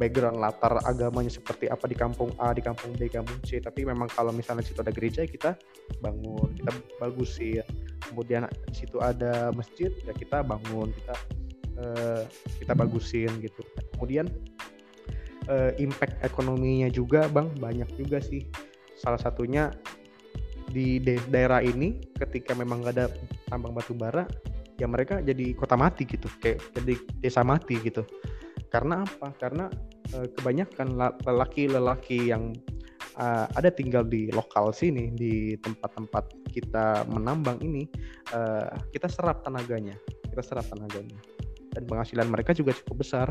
background 0.00 0.40
latar 0.40 0.80
agamanya 0.88 1.28
seperti 1.28 1.68
apa 1.68 1.84
di 1.84 1.92
kampung 1.92 2.32
A, 2.40 2.56
di 2.56 2.64
kampung 2.64 2.96
B, 2.96 3.12
kampung 3.12 3.36
C. 3.44 3.60
Tapi 3.60 3.84
memang 3.84 4.08
kalau 4.08 4.32
misalnya 4.32 4.64
di 4.64 4.72
situ 4.72 4.80
ada 4.80 4.88
gereja 4.88 5.28
kita 5.28 5.60
bangun, 6.00 6.56
kita 6.56 6.72
bagusin. 6.96 7.66
Kemudian 8.00 8.48
di 8.48 8.74
situ 8.74 8.96
ada 8.96 9.52
masjid 9.52 9.92
ya 10.08 10.16
kita 10.16 10.40
bangun, 10.40 10.88
kita 10.96 11.14
uh, 11.76 12.24
kita 12.56 12.72
bagusin 12.72 13.28
gitu. 13.44 13.60
Kemudian 13.92 14.32
uh, 15.52 15.76
impact 15.76 16.16
ekonominya 16.24 16.88
juga 16.88 17.28
bang 17.28 17.52
banyak 17.60 17.92
juga 18.00 18.24
sih. 18.24 18.48
Salah 18.96 19.20
satunya 19.20 19.68
di 20.72 20.96
daerah 21.02 21.60
ini 21.60 22.00
ketika 22.14 22.54
memang 22.54 22.86
gak 22.86 22.94
ada 22.94 23.06
tambang 23.50 23.74
batu 23.74 23.90
bara 23.90 24.22
ya 24.78 24.86
mereka 24.86 25.20
jadi 25.20 25.52
kota 25.52 25.76
mati 25.76 26.08
gitu. 26.08 26.32
Kayak 26.40 26.64
jadi 26.72 26.94
desa 27.20 27.44
mati 27.44 27.76
gitu. 27.84 28.00
Karena 28.70 29.02
apa? 29.02 29.34
Karena 29.36 29.66
uh, 30.16 30.28
kebanyakan 30.38 30.96
lelaki-lelaki 31.26 32.30
yang 32.30 32.54
uh, 33.18 33.46
ada 33.56 33.68
tinggal 33.72 34.06
di 34.06 34.30
lokal 34.30 34.70
sini 34.74 35.10
di 35.14 35.54
tempat-tempat 35.58 36.50
kita 36.50 37.06
menambang 37.10 37.58
ini 37.62 37.86
uh, 38.34 38.70
kita 38.90 39.06
serap 39.06 39.42
tenaganya 39.46 39.94
kita 40.30 40.42
serap 40.46 40.64
tenaganya. 40.70 41.18
Dan 41.70 41.86
penghasilan 41.86 42.30
mereka 42.30 42.54
juga 42.54 42.74
cukup 42.74 43.02
besar. 43.02 43.28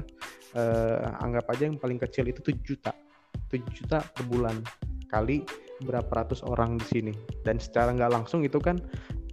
Uh, 0.53 1.07
anggap 1.23 1.47
aja 1.55 1.67
yang 1.67 1.79
paling 1.79 1.99
kecil 1.99 2.27
itu 2.27 2.43
7 2.43 2.59
juta. 2.63 2.91
7 3.51 3.63
juta 3.71 4.03
per 4.03 4.23
bulan 4.27 4.59
kali 5.09 5.43
berapa 5.83 6.07
ratus 6.11 6.43
orang 6.43 6.75
di 6.79 6.85
sini. 6.85 7.13
Dan 7.43 7.57
secara 7.59 7.95
nggak 7.95 8.11
langsung 8.11 8.43
itu 8.43 8.59
kan 8.59 8.79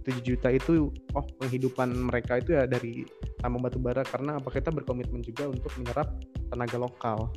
7 0.07 0.23
juta 0.23 0.51
itu 0.51 0.91
oh 1.15 1.25
penghidupan 1.39 1.91
mereka 1.91 2.39
itu 2.39 2.55
ya 2.55 2.63
dari 2.67 3.03
tambang 3.47 3.63
batu 3.63 3.79
bara 3.79 4.03
karena 4.03 4.35
apa? 4.35 4.51
Kita 4.51 4.75
berkomitmen 4.75 5.23
juga 5.23 5.47
untuk 5.47 5.71
menyerap 5.79 6.11
tenaga 6.51 6.75
lokal. 6.75 7.31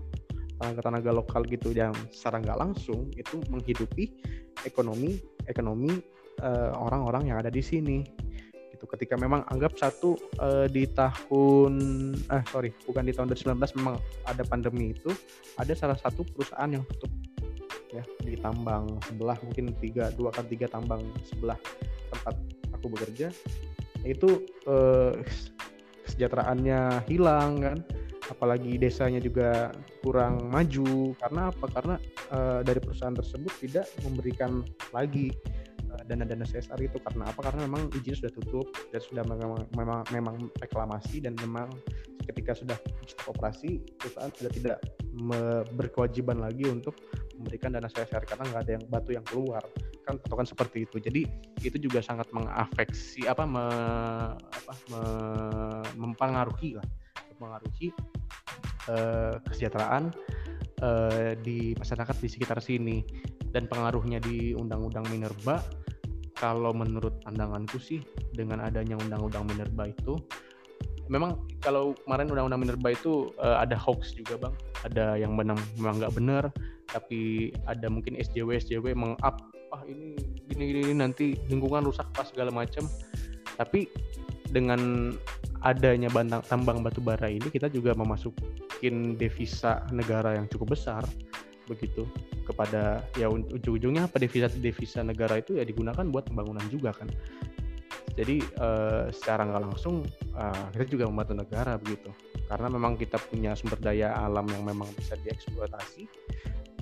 Tenaga-tenaga 0.58 1.10
lokal 1.14 1.46
gitu 1.46 1.70
yang 1.70 1.94
secara 2.10 2.42
nggak 2.42 2.58
langsung 2.58 3.08
itu 3.14 3.38
menghidupi 3.48 4.18
ekonomi 4.66 5.22
ekonomi 5.46 6.02
eh, 6.42 6.70
orang-orang 6.74 7.22
uh, 7.24 7.28
yang 7.30 7.36
ada 7.38 7.48
di 7.48 7.62
sini. 7.62 8.02
Gitu. 8.50 8.84
Ketika 8.90 9.14
memang 9.14 9.46
anggap 9.48 9.78
satu 9.78 10.18
uh, 10.42 10.66
di 10.66 10.84
tahun 10.90 11.72
eh 12.26 12.44
sorry 12.50 12.74
bukan 12.84 13.06
di 13.06 13.12
tahun 13.14 13.30
2019 13.30 13.78
memang 13.78 13.96
ada 14.26 14.42
pandemi 14.42 14.92
itu 14.92 15.14
ada 15.56 15.72
salah 15.78 15.96
satu 15.96 16.26
perusahaan 16.26 16.68
yang 16.68 16.84
tutup 16.90 17.12
ya 17.90 18.04
di 18.22 18.38
tambang 18.38 18.86
sebelah 19.02 19.34
mungkin 19.42 19.74
tiga 19.82 20.14
dua 20.14 20.30
kan 20.30 20.46
tiga 20.46 20.70
tambang 20.70 21.02
sebelah 21.24 21.56
tempat 22.10 22.34
aku 22.74 22.86
bekerja. 22.90 23.30
Itu 24.00 24.48
uh, 24.64 25.12
kesejahteraannya 26.10 27.06
hilang 27.06 27.62
kan? 27.62 27.78
Apalagi 28.26 28.74
desanya 28.78 29.22
juga 29.22 29.70
kurang 30.02 30.50
maju. 30.50 31.14
Karena 31.18 31.54
apa? 31.54 31.66
Karena 31.70 31.94
uh, 32.34 32.60
dari 32.66 32.82
perusahaan 32.82 33.14
tersebut 33.14 33.52
tidak 33.62 33.86
memberikan 34.02 34.66
lagi 34.90 35.30
dana-dana 36.07 36.47
CSR 36.47 36.80
itu. 36.80 36.99
Karena 37.02 37.28
apa? 37.28 37.40
Karena 37.40 37.66
memang 37.66 37.90
izin 37.97 38.16
sudah 38.25 38.33
tutup 38.33 38.66
dan 38.92 39.00
sudah 39.00 39.25
memang 39.26 39.66
memang, 39.76 40.00
memang 40.14 40.37
reklamasi 40.61 41.25
dan 41.25 41.35
memang 41.40 41.69
ketika 42.28 42.54
sudah 42.54 42.78
operasi 43.26 43.83
perusahaan 43.99 44.30
sudah 44.30 44.52
tidak 44.52 44.78
berkewajiban 45.75 46.38
lagi 46.38 46.69
untuk 46.71 46.95
memberikan 47.35 47.75
dana 47.75 47.88
CSR 47.88 48.23
karena 48.28 48.45
nggak 48.52 48.62
ada 48.69 48.73
yang 48.78 48.85
batu 48.87 49.11
yang 49.16 49.26
keluar 49.26 49.64
kan? 50.11 50.19
Patokan 50.19 50.49
seperti 50.49 50.85
itu. 50.88 50.97
Jadi 50.99 51.23
itu 51.62 51.76
juga 51.78 52.02
sangat 52.02 52.26
mengafeksi 52.35 53.30
apa 53.30 53.47
me, 53.47 53.66
apa 54.37 54.75
me, 54.90 55.02
mempengaruhi 55.95 56.75
lah. 56.75 56.87
Mempengaruhi 57.37 57.88
uh, 58.90 59.35
kesejahteraan 59.47 60.11
uh, 60.83 61.33
di 61.40 61.78
masyarakat 61.78 62.16
di 62.19 62.28
sekitar 62.28 62.59
sini. 62.59 63.07
Dan 63.50 63.66
pengaruhnya 63.66 64.23
di 64.23 64.54
undang-undang 64.54 65.11
minerba 65.11 65.59
kalau 66.40 66.73
menurut 66.73 67.12
pandanganku 67.20 67.76
sih 67.76 68.00
dengan 68.32 68.64
adanya 68.64 68.97
undang-undang 68.97 69.44
minerba 69.44 69.92
itu 69.92 70.16
memang 71.12 71.37
kalau 71.61 71.92
kemarin 72.09 72.32
undang-undang 72.32 72.64
minerba 72.64 72.97
itu 72.97 73.28
uh, 73.44 73.61
ada 73.61 73.76
hoax 73.76 74.16
juga 74.16 74.49
bang. 74.49 74.54
Ada 74.88 75.20
yang 75.20 75.37
memang 75.37 75.61
memang 75.76 76.00
nggak 76.00 76.16
benar 76.16 76.49
tapi 76.90 77.52
ada 77.70 77.87
mungkin 77.87 78.18
SJW 78.18 78.59
SJW 78.59 78.97
meng-up 78.99 79.38
ah 79.70 79.82
ini 79.87 80.18
gini 80.50 80.75
gini 80.75 80.92
nanti 80.99 81.38
lingkungan 81.47 81.87
rusak 81.87 82.11
pas 82.11 82.26
segala 82.26 82.50
macam 82.50 82.90
tapi 83.54 83.87
dengan 84.50 85.14
adanya 85.62 86.11
bantang, 86.11 86.42
tambang 86.50 86.82
batu 86.82 86.99
bara 86.99 87.30
ini 87.30 87.47
kita 87.47 87.70
juga 87.70 87.94
memasukin 87.94 89.14
devisa 89.14 89.87
negara 89.94 90.35
yang 90.35 90.50
cukup 90.50 90.75
besar 90.75 91.06
begitu 91.70 92.02
kepada 92.50 93.07
ya 93.14 93.30
ujung-ujungnya 93.30 94.11
apa 94.11 94.19
devisa 94.19 94.50
devisa 94.50 95.00
negara 95.07 95.38
itu 95.38 95.57
ya 95.57 95.64
digunakan 95.64 96.02
buat 96.11 96.26
pembangunan 96.26 96.66
juga 96.69 96.90
kan. 96.90 97.07
Jadi 98.19 98.42
uh, 98.59 99.07
secara 99.14 99.47
nggak 99.47 99.62
langsung 99.71 100.02
uh, 100.35 100.66
kita 100.75 100.99
juga 100.99 101.07
membantu 101.07 101.35
negara 101.47 101.78
begitu. 101.78 102.11
Karena 102.50 102.66
memang 102.66 102.99
kita 102.99 103.16
punya 103.30 103.54
sumber 103.54 103.78
daya 103.78 104.11
alam 104.19 104.45
yang 104.50 104.66
memang 104.66 104.90
bisa 104.99 105.14
dieksploitasi 105.23 106.11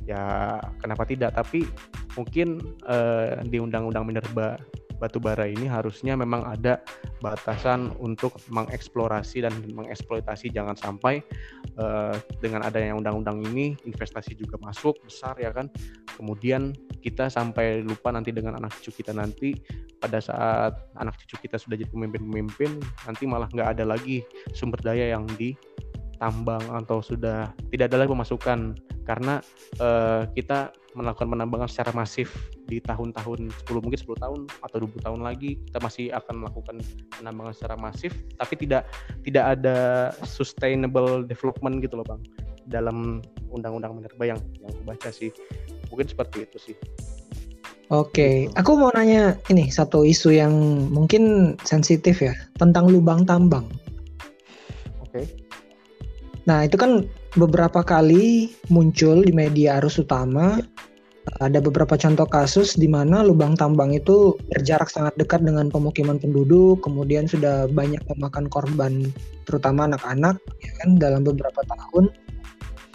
ya 0.08 0.56
kenapa 0.80 1.04
tidak? 1.04 1.36
Tapi 1.36 1.68
mungkin 2.16 2.64
uh, 2.88 3.44
di 3.44 3.60
undang-undang 3.60 4.08
minerba 4.08 4.56
batubara 4.98 5.46
ini 5.46 5.70
harusnya 5.70 6.18
memang 6.18 6.44
ada 6.44 6.82
batasan 7.22 7.94
untuk 8.02 8.34
mengeksplorasi 8.50 9.46
dan 9.46 9.54
mengeksploitasi. 9.66 10.50
Jangan 10.50 10.74
sampai 10.74 11.22
uh, 11.78 12.14
dengan 12.42 12.66
adanya 12.66 12.94
undang-undang 12.98 13.42
ini 13.50 13.78
investasi 13.86 14.34
juga 14.34 14.58
masuk 14.58 14.98
besar 15.06 15.38
ya 15.38 15.54
kan? 15.54 15.70
Kemudian 16.18 16.74
kita 16.98 17.30
sampai 17.30 17.86
lupa 17.86 18.10
nanti 18.10 18.34
dengan 18.34 18.58
anak 18.58 18.74
cucu 18.78 19.02
kita 19.02 19.14
nanti 19.14 19.54
pada 19.98 20.18
saat 20.22 20.78
anak 20.98 21.18
cucu 21.24 21.48
kita 21.48 21.58
sudah 21.58 21.78
jadi 21.78 21.90
pemimpin-pemimpin 21.90 22.78
nanti 23.06 23.24
malah 23.26 23.50
nggak 23.50 23.78
ada 23.78 23.84
lagi 23.86 24.22
sumber 24.54 24.78
daya 24.82 25.14
yang 25.14 25.26
di 25.38 25.54
tambang 26.18 26.62
atau 26.74 26.98
sudah 26.98 27.54
tidak 27.70 27.94
ada 27.94 28.04
lagi 28.04 28.10
pemasukan. 28.10 28.60
Karena 29.06 29.40
uh, 29.80 30.28
kita 30.36 30.74
melakukan 30.98 31.30
penambangan 31.30 31.70
secara 31.70 31.94
masif 31.94 32.50
di 32.66 32.82
tahun-tahun 32.82 33.54
10 33.70 33.84
mungkin 33.84 33.98
10 33.98 34.18
tahun 34.18 34.40
atau 34.50 34.76
20 34.82 35.06
tahun 35.06 35.20
lagi 35.22 35.62
kita 35.70 35.78
masih 35.78 36.10
akan 36.10 36.34
melakukan 36.42 36.76
penambangan 37.14 37.54
secara 37.54 37.76
masif 37.78 38.10
tapi 38.34 38.58
tidak 38.58 38.90
tidak 39.22 39.44
ada 39.54 40.10
sustainable 40.26 41.22
development 41.22 41.78
gitu 41.78 42.02
loh 42.02 42.06
Bang 42.06 42.26
dalam 42.66 43.22
undang-undang 43.48 43.94
minerba 43.94 44.34
yang 44.34 44.40
yang 44.58 44.74
aku 44.74 44.82
baca 44.82 45.08
sih 45.14 45.30
mungkin 45.88 46.10
seperti 46.10 46.44
itu 46.44 46.58
sih 46.58 46.76
Oke, 47.88 48.52
aku 48.52 48.76
mau 48.76 48.92
nanya 48.92 49.40
ini 49.48 49.72
satu 49.72 50.04
isu 50.04 50.36
yang 50.36 50.52
mungkin 50.92 51.56
sensitif 51.64 52.20
ya 52.20 52.36
tentang 52.60 52.84
lubang 52.92 53.24
tambang. 53.24 53.64
Oke. 55.00 55.24
Nah, 56.44 56.68
itu 56.68 56.76
kan 56.76 57.08
beberapa 57.40 57.80
kali 57.80 58.52
muncul 58.68 59.24
di 59.24 59.32
media 59.32 59.80
arus 59.80 59.96
utama. 59.96 60.60
Ada 61.38 61.62
beberapa 61.62 61.94
contoh 61.94 62.26
kasus 62.26 62.74
di 62.74 62.90
mana 62.90 63.22
lubang 63.22 63.54
tambang 63.54 63.94
itu 63.94 64.34
berjarak 64.50 64.90
sangat 64.90 65.14
dekat 65.14 65.46
dengan 65.46 65.70
pemukiman 65.70 66.18
penduduk, 66.18 66.82
kemudian 66.82 67.30
sudah 67.30 67.70
banyak 67.70 68.02
memakan 68.10 68.50
korban, 68.50 69.06
terutama 69.46 69.86
anak-anak, 69.86 70.34
ya 70.58 70.72
kan, 70.82 70.98
dalam 70.98 71.22
beberapa 71.22 71.62
tahun. 71.62 72.10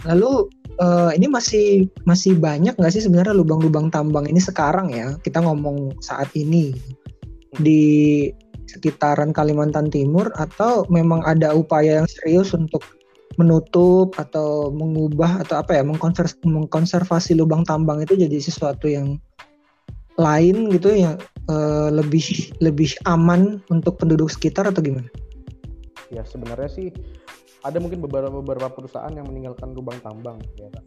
Lalu 0.03 0.51
uh, 0.83 1.15
ini 1.15 1.31
masih 1.31 1.87
masih 2.03 2.35
banyak 2.35 2.75
nggak 2.75 2.91
sih 2.91 3.07
sebenarnya 3.07 3.31
lubang-lubang 3.31 3.87
tambang 3.87 4.27
ini 4.27 4.43
sekarang 4.43 4.91
ya? 4.91 5.15
Kita 5.23 5.39
ngomong 5.39 6.03
saat 6.03 6.27
ini 6.35 6.75
di 7.63 8.27
sekitaran 8.67 9.31
Kalimantan 9.31 9.87
Timur 9.87 10.33
atau 10.35 10.83
memang 10.91 11.23
ada 11.23 11.55
upaya 11.55 12.03
yang 12.03 12.09
serius 12.09 12.51
untuk 12.51 12.83
menutup 13.37 14.13
atau 14.15 14.69
mengubah 14.69 15.41
atau 15.45 15.61
apa 15.61 15.79
ya 15.79 15.83
mengkonservasi, 15.83 17.33
lubang 17.33 17.65
tambang 17.65 18.01
itu 18.03 18.13
jadi 18.13 18.37
sesuatu 18.37 18.85
yang 18.89 19.17
lain 20.21 20.69
gitu 20.69 20.93
yang 20.93 21.17
uh, 21.49 21.89
lebih 21.89 22.53
lebih 22.61 22.93
aman 23.09 23.57
untuk 23.73 23.97
penduduk 23.97 24.29
sekitar 24.29 24.69
atau 24.69 24.85
gimana? 24.85 25.09
Ya 26.13 26.21
sebenarnya 26.21 26.69
sih 26.69 26.93
ada 27.65 27.79
mungkin 27.79 28.03
beberapa 28.03 28.29
beberapa 28.29 28.69
perusahaan 28.69 29.09
yang 29.09 29.25
meninggalkan 29.25 29.73
lubang 29.73 29.97
tambang 30.03 30.37
ya 30.59 30.69
kan. 30.69 30.85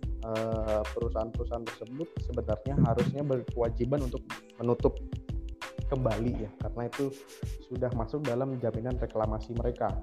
Perusahaan-perusahaan 0.90 1.62
tersebut 1.62 2.09
sebenarnya 2.26 2.74
harusnya 2.82 3.22
berkewajiban 3.22 4.11
untuk 4.11 4.26
menutup 4.59 4.98
kembali 5.87 6.46
ya 6.46 6.50
karena 6.66 6.90
itu 6.90 7.14
sudah 7.70 7.90
masuk 7.94 8.26
dalam 8.26 8.59
jaminan 8.59 8.98
reklamasi 8.98 9.54
mereka. 9.54 9.94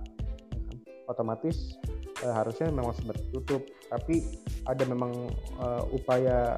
Otomatis 1.12 1.76
uh, 2.24 2.34
harusnya 2.34 2.72
memang 2.72 2.96
sempat 2.96 3.20
tutup 3.30 3.64
tapi 3.92 4.24
ada 4.66 4.84
memang 4.88 5.12
uh, 5.60 5.84
upaya 5.92 6.58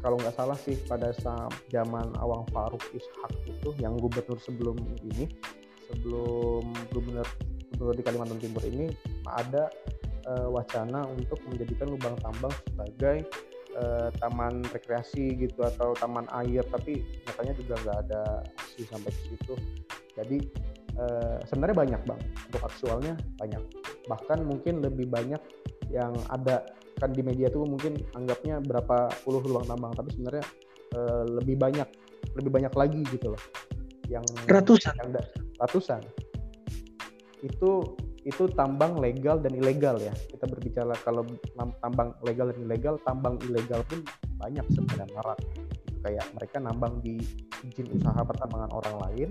kalau 0.00 0.16
nggak 0.16 0.32
salah 0.32 0.56
sih 0.56 0.80
pada 0.88 1.12
saat 1.12 1.52
zaman 1.68 2.08
Awang 2.20 2.48
Faruk 2.52 2.80
Ishak 2.96 3.32
itu 3.44 3.68
yang 3.80 4.00
gubernur 4.00 4.40
sebelum 4.40 4.76
ini 5.04 5.28
sebelum 5.92 6.72
gubernur 6.92 7.28
gubernur 7.76 7.96
di 7.96 8.04
Kalimantan 8.04 8.40
Timur 8.40 8.64
ini 8.64 8.92
ada 9.28 9.68
uh, 10.28 10.48
wacana 10.52 11.08
untuk 11.08 11.40
menjadikan 11.48 11.88
lubang 11.92 12.16
tambang 12.20 12.52
sebagai 12.68 13.24
uh, 13.76 14.08
taman 14.20 14.64
rekreasi 14.68 15.36
gitu 15.38 15.64
atau 15.64 15.96
taman 15.96 16.28
air. 16.44 16.64
Tapi 16.68 17.00
nyatanya 17.24 17.54
juga 17.56 17.74
nggak 17.80 17.98
ada 18.08 18.22
aksi 18.60 18.82
sampai 18.84 19.10
ke 19.12 19.22
situ. 19.32 19.54
Jadi 20.16 20.38
uh, 20.98 21.38
sebenarnya 21.48 21.76
banyak 21.76 22.00
bang. 22.04 22.20
Untuk 22.52 22.62
aktualnya 22.66 23.14
banyak 23.40 23.62
bahkan 24.10 24.42
mungkin 24.42 24.82
lebih 24.82 25.06
banyak 25.06 25.38
yang 25.94 26.10
ada 26.26 26.66
kan 26.98 27.14
di 27.14 27.22
media 27.22 27.46
tuh 27.48 27.64
mungkin 27.64 27.96
anggapnya 28.18 28.58
berapa 28.60 29.08
puluh 29.22 29.40
ruang 29.40 29.64
tambang 29.64 29.94
tapi 29.94 30.10
sebenarnya 30.12 30.44
uh, 30.98 31.24
lebih 31.40 31.56
banyak 31.56 31.88
lebih 32.36 32.50
banyak 32.50 32.72
lagi 32.74 33.00
gitu 33.14 33.32
loh. 33.32 33.42
Yang 34.10 34.26
ratusan. 34.50 34.94
yang 34.98 35.10
ratusan. 35.62 36.02
Itu 37.40 37.96
itu 38.26 38.52
tambang 38.52 39.00
legal 39.00 39.40
dan 39.40 39.56
ilegal 39.56 39.96
ya. 39.96 40.12
Kita 40.12 40.44
berbicara 40.44 40.92
kalau 41.00 41.24
tambang 41.80 42.12
legal 42.26 42.52
dan 42.52 42.58
ilegal 42.66 43.00
tambang 43.06 43.40
ilegal 43.48 43.80
pun 43.88 44.04
banyak 44.36 44.66
sebenarnya. 44.74 45.08
Marak 45.14 45.40
kayak 46.04 46.26
mereka 46.36 46.56
nambang 46.60 47.00
di 47.04 47.20
izin 47.64 47.88
usaha 47.92 48.20
pertambangan 48.24 48.72
orang 48.72 48.96
lain 49.08 49.28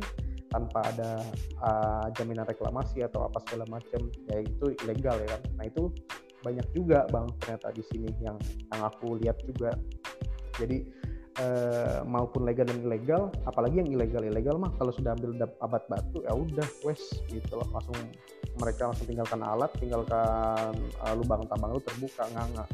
tanpa 0.49 0.81
ada 0.85 1.21
uh, 1.61 2.05
jaminan 2.17 2.45
reklamasi 2.45 3.05
atau 3.05 3.29
apa 3.29 3.37
segala 3.45 3.65
macam 3.69 4.09
ya 4.29 4.41
itu 4.41 4.65
ilegal 4.85 5.15
ya 5.21 5.27
kan? 5.37 5.41
Nah 5.57 5.65
itu 5.69 5.93
banyak 6.39 6.67
juga 6.71 7.05
bang 7.11 7.27
ternyata 7.43 7.67
di 7.75 7.83
sini 7.87 8.09
yang 8.23 8.37
yang 8.73 8.81
aku 8.85 9.19
lihat 9.21 9.37
juga. 9.45 9.77
Jadi 10.57 10.89
uh, 11.39 12.01
maupun 12.03 12.43
legal 12.43 12.67
dan 12.67 12.79
ilegal 12.83 13.31
apalagi 13.45 13.79
yang 13.85 13.89
ilegal 13.93 14.23
ilegal 14.25 14.55
mah 14.57 14.71
kalau 14.75 14.91
sudah 14.91 15.15
ambil 15.15 15.37
abad 15.61 15.83
batu 15.87 16.25
ya 16.25 16.33
udah 16.33 16.67
wes 16.83 17.01
gitu 17.29 17.53
loh. 17.53 17.67
Langsung 17.71 17.97
mereka 18.59 18.91
langsung 18.91 19.07
tinggalkan 19.07 19.39
alat 19.45 19.71
tinggalkan 19.79 20.73
uh, 21.05 21.13
lubang 21.15 21.45
tambang 21.47 21.77
itu 21.77 21.83
terbuka 21.87 22.23
nggak. 22.27 22.69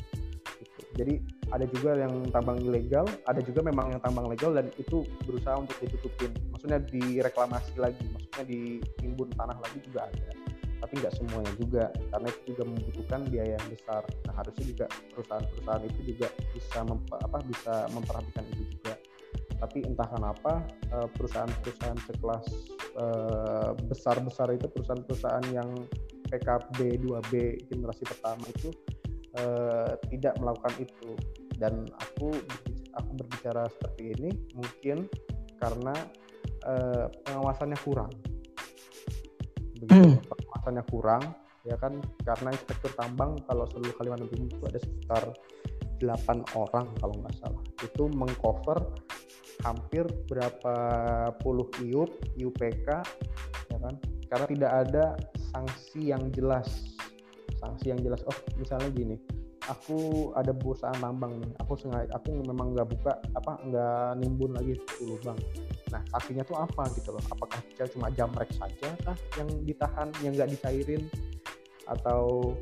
Jadi 0.95 1.19
ada 1.51 1.67
juga 1.67 1.91
yang 1.99 2.23
tambang 2.31 2.63
ilegal, 2.63 3.03
ada 3.27 3.43
juga 3.43 3.59
memang 3.67 3.91
yang 3.91 4.01
tambang 4.01 4.31
legal 4.31 4.55
dan 4.55 4.71
itu 4.79 5.03
berusaha 5.27 5.59
untuk 5.59 5.75
ditutupin. 5.83 6.31
Maksudnya 6.55 6.79
direklamasi 6.87 7.75
lagi, 7.75 7.99
maksudnya 8.15 8.45
ditimbun 8.47 9.27
tanah 9.35 9.59
lagi 9.59 9.83
juga 9.83 10.07
ada. 10.07 10.31
Tapi 10.79 10.93
nggak 11.03 11.13
semuanya 11.19 11.53
juga, 11.59 11.91
karena 11.91 12.27
itu 12.31 12.41
juga 12.55 12.63
membutuhkan 12.71 13.19
biaya 13.27 13.59
yang 13.59 13.67
besar. 13.67 14.03
Nah 14.23 14.33
harusnya 14.39 14.65
juga 14.71 14.85
perusahaan-perusahaan 15.11 15.83
itu 15.83 15.99
juga 16.15 16.27
bisa 16.55 16.79
memper, 16.87 17.17
apa 17.19 17.37
bisa 17.43 17.73
memperhatikan 17.91 18.45
itu 18.55 18.63
juga. 18.79 18.93
Tapi 19.55 19.77
entah 19.83 20.07
kenapa 20.07 20.63
eh, 20.95 21.07
perusahaan-perusahaan 21.11 21.99
sekelas 22.07 22.45
eh, 22.95 23.71
besar-besar 23.91 24.47
itu 24.55 24.67
perusahaan-perusahaan 24.71 25.45
yang 25.51 25.69
PKB 26.31 27.03
2B 27.03 27.31
generasi 27.69 28.03
pertama 28.07 28.43
itu 28.49 28.71
uh, 29.39 29.93
tidak 30.11 30.33
melakukan 30.39 30.73
itu. 30.79 31.11
Dan 31.55 31.87
aku 31.95 32.35
aku 32.95 33.11
berbicara 33.19 33.67
seperti 33.71 34.15
ini 34.15 34.29
mungkin 34.55 35.07
karena 35.59 35.95
uh, 36.67 37.07
pengawasannya 37.27 37.79
kurang. 37.83 38.11
Begitu 39.79 40.15
hmm. 40.15 40.23
pengawasannya 40.27 40.83
kurang 40.91 41.23
ya 41.65 41.75
kan? 41.79 41.99
Karena 42.23 42.53
inspektur 42.53 42.91
tambang 42.95 43.39
kalau 43.47 43.65
seluruh 43.71 43.95
Kalimantan 43.97 44.29
Timur 44.31 44.49
itu 44.51 44.65
ada 44.67 44.79
sekitar 44.79 45.23
8 46.03 46.59
orang 46.59 46.85
kalau 46.99 47.15
nggak 47.23 47.35
salah. 47.39 47.63
Itu 47.81 48.11
mengcover 48.11 48.79
hampir 49.63 50.05
berapa 50.27 50.75
puluh 51.41 51.65
IUP, 51.81 52.37
IUPK 52.37 52.87
ya 53.71 53.77
kan? 53.79 53.95
Karena 54.27 54.45
tidak 54.51 54.71
ada 54.85 55.05
sanksi 55.55 56.11
yang 56.11 56.27
jelas 56.35 56.94
sanksi 57.65 57.89
yang 57.89 57.99
jelas 58.05 58.21
oh 58.29 58.37
misalnya 58.61 58.89
gini 58.93 59.17
aku 59.65 60.29
ada 60.37 60.53
perusahaan 60.53 60.97
tambang 61.01 61.41
nih 61.41 61.51
aku 61.57 61.73
sengaja 61.73 62.09
aku 62.13 62.37
memang 62.45 62.77
nggak 62.77 62.85
buka 62.85 63.17
apa 63.33 63.57
nggak 63.65 64.21
nimbun 64.21 64.53
lagi 64.53 64.77
dulu 65.01 65.17
bang 65.25 65.39
nah 65.89 66.01
sanksinya 66.11 66.43
tuh 66.43 66.57
apa 66.57 66.83
gitu 66.97 67.13
loh? 67.13 67.23
Apakah 67.29 67.61
cuma 67.93 68.07
jamrek 68.11 68.49
saja 68.57 68.89
kah 69.05 69.17
yang 69.37 69.49
ditahan 69.63 70.09
yang 70.25 70.33
nggak 70.33 70.49
dicairin 70.51 71.03
atau 71.87 72.53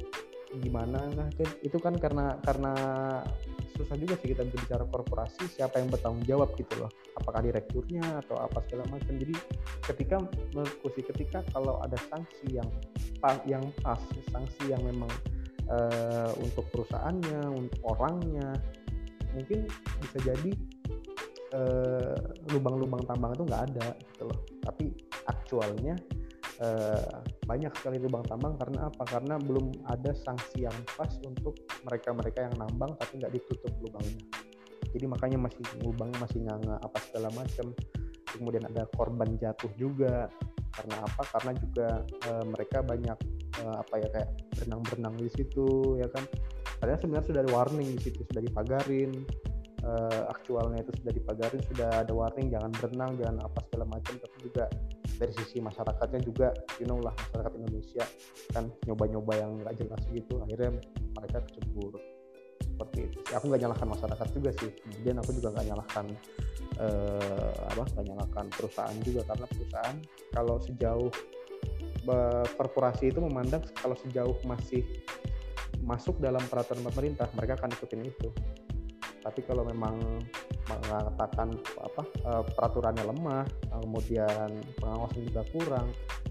gimana? 0.59 1.07
Nah 1.15 1.27
itu 1.63 1.77
kan 1.79 1.95
karena 1.97 2.37
karena 2.43 2.73
susah 3.73 3.97
juga 3.97 4.13
sih 4.21 4.37
kita 4.37 4.45
berbicara 4.45 4.85
korporasi 4.85 5.49
siapa 5.49 5.81
yang 5.81 5.89
bertanggung 5.89 6.25
jawab 6.29 6.53
gitu 6.59 6.77
loh. 6.77 6.91
Apakah 7.17 7.41
direkturnya 7.41 8.03
atau 8.21 8.37
apa 8.37 8.61
segala 8.69 8.85
macam. 8.93 9.17
Jadi 9.17 9.33
ketika 9.81 10.21
mengusi 10.53 11.01
ketika 11.01 11.41
kalau 11.55 11.81
ada 11.81 11.97
sanksi 12.11 12.53
yang 12.53 12.69
yang 13.47 13.63
pas 13.79 13.99
sanksi 14.31 14.71
yang 14.75 14.83
memang 14.83 15.11
uh, 15.71 16.31
untuk 16.43 16.67
perusahaannya 16.75 17.41
untuk 17.55 17.79
orangnya 17.87 18.51
mungkin 19.31 19.65
bisa 20.03 20.17
jadi 20.21 20.51
uh, 21.55 22.19
lubang-lubang 22.51 23.01
tambang 23.07 23.31
itu 23.33 23.43
nggak 23.47 23.63
ada 23.71 23.87
gitu 24.11 24.23
loh 24.27 24.39
tapi 24.61 24.91
aktualnya 25.25 25.95
uh, 26.61 27.23
banyak 27.43 27.71
sekali 27.79 27.97
lubang 27.99 28.23
tambang 28.27 28.55
karena 28.59 28.87
apa? 28.87 29.03
Karena 29.07 29.35
belum 29.39 29.87
ada 29.89 30.11
sanksi 30.13 30.67
yang 30.67 30.75
pas 30.95 31.11
untuk 31.25 31.59
mereka-mereka 31.87 32.47
yang 32.47 32.55
nambang 32.59 32.95
tapi 32.99 33.19
nggak 33.19 33.33
ditutup 33.33 33.73
lubangnya. 33.83 34.23
Jadi 34.93 35.05
makanya 35.09 35.49
masih 35.49 35.65
lubangnya 35.81 36.19
masih 36.21 36.39
nganga 36.45 36.75
apa 36.79 36.97
segala 37.09 37.29
macam. 37.33 37.73
Kemudian 38.29 38.65
ada 38.65 38.89
korban 38.97 39.37
jatuh 39.37 39.69
juga 39.77 40.29
karena 40.73 40.95
apa? 41.05 41.21
Karena 41.37 41.51
juga 41.57 41.87
uh, 42.33 42.45
mereka 42.49 42.77
banyak 42.81 43.17
uh, 43.61 43.75
apa 43.79 43.95
ya 44.01 44.07
kayak 44.09 44.29
berenang-berenang 44.57 45.15
di 45.21 45.29
situ 45.31 45.97
ya 46.01 46.07
kan. 46.09 46.25
Padahal 46.81 46.99
sebenarnya 46.99 47.27
sudah 47.31 47.41
ada 47.45 47.51
warning 47.53 47.89
di 47.95 48.01
situ, 48.01 48.21
sudah 48.27 48.43
dipagarin. 48.43 49.23
Uh, 49.83 50.31
aktualnya 50.31 50.79
itu 50.79 50.95
sudah 51.03 51.11
dipagarin, 51.11 51.59
sudah 51.67 51.91
ada 52.07 52.13
warning 52.15 52.47
jangan 52.47 52.71
berenang, 52.79 53.19
jangan 53.19 53.43
apa 53.43 53.59
segala 53.67 53.85
macam, 53.91 54.15
tapi 54.15 54.37
juga 54.39 54.63
dari 55.17 55.33
sisi 55.39 55.61
masyarakatnya 55.61 56.19
juga 56.25 56.51
you 56.81 56.87
know 56.89 56.97
lah 56.99 57.13
masyarakat 57.13 57.51
Indonesia 57.55 58.03
kan 58.51 58.65
nyoba-nyoba 58.89 59.33
yang 59.37 59.51
nggak 59.61 59.75
jelas 59.77 60.01
gitu 60.09 60.41
akhirnya 60.41 60.71
mereka 61.13 61.37
kecebur 61.47 61.95
seperti 62.73 62.99
itu. 63.05 63.17
Aku 63.37 63.45
nggak 63.53 63.61
nyalahkan 63.61 63.87
masyarakat 63.93 64.27
juga 64.33 64.49
sih. 64.57 64.71
Kemudian 64.73 65.15
aku 65.21 65.31
juga 65.37 65.47
nggak 65.53 65.67
nyalahkan 65.69 66.05
eh, 66.81 67.53
apa 67.69 67.83
nggak 67.93 68.05
nyalahkan 68.09 68.45
perusahaan 68.49 68.97
juga 69.05 69.21
karena 69.29 69.45
perusahaan 69.45 69.97
kalau 70.33 70.55
sejauh 70.57 71.11
korporasi 72.59 73.15
itu 73.15 73.23
memandang 73.23 73.63
kalau 73.79 73.95
sejauh 73.95 74.35
masih 74.43 74.83
masuk 75.87 76.19
dalam 76.19 76.43
peraturan 76.51 76.83
pemerintah 76.91 77.31
mereka 77.35 77.59
akan 77.59 77.71
ikutin 77.75 78.03
itu. 78.03 78.29
Tapi 79.23 79.39
kalau 79.47 79.63
memang 79.63 80.19
mengatakan 80.67 81.55
apa 81.79 82.03
uh, 82.27 82.43
peraturannya 82.43 83.07
lemah 83.07 83.47
kemudian 83.83 84.63
pengawasan 84.79 85.27
juga 85.31 85.43
kurang 85.51 85.87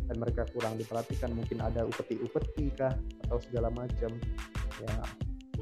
dan 0.09 0.17
mereka 0.21 0.45
kurang 0.53 0.77
diperhatikan 0.77 1.33
mungkin 1.33 1.65
ada 1.65 1.89
upeti-upeti 1.89 2.69
kah 2.77 2.93
atau 3.29 3.41
segala 3.41 3.73
macam. 3.73 4.13
Ya 4.81 4.95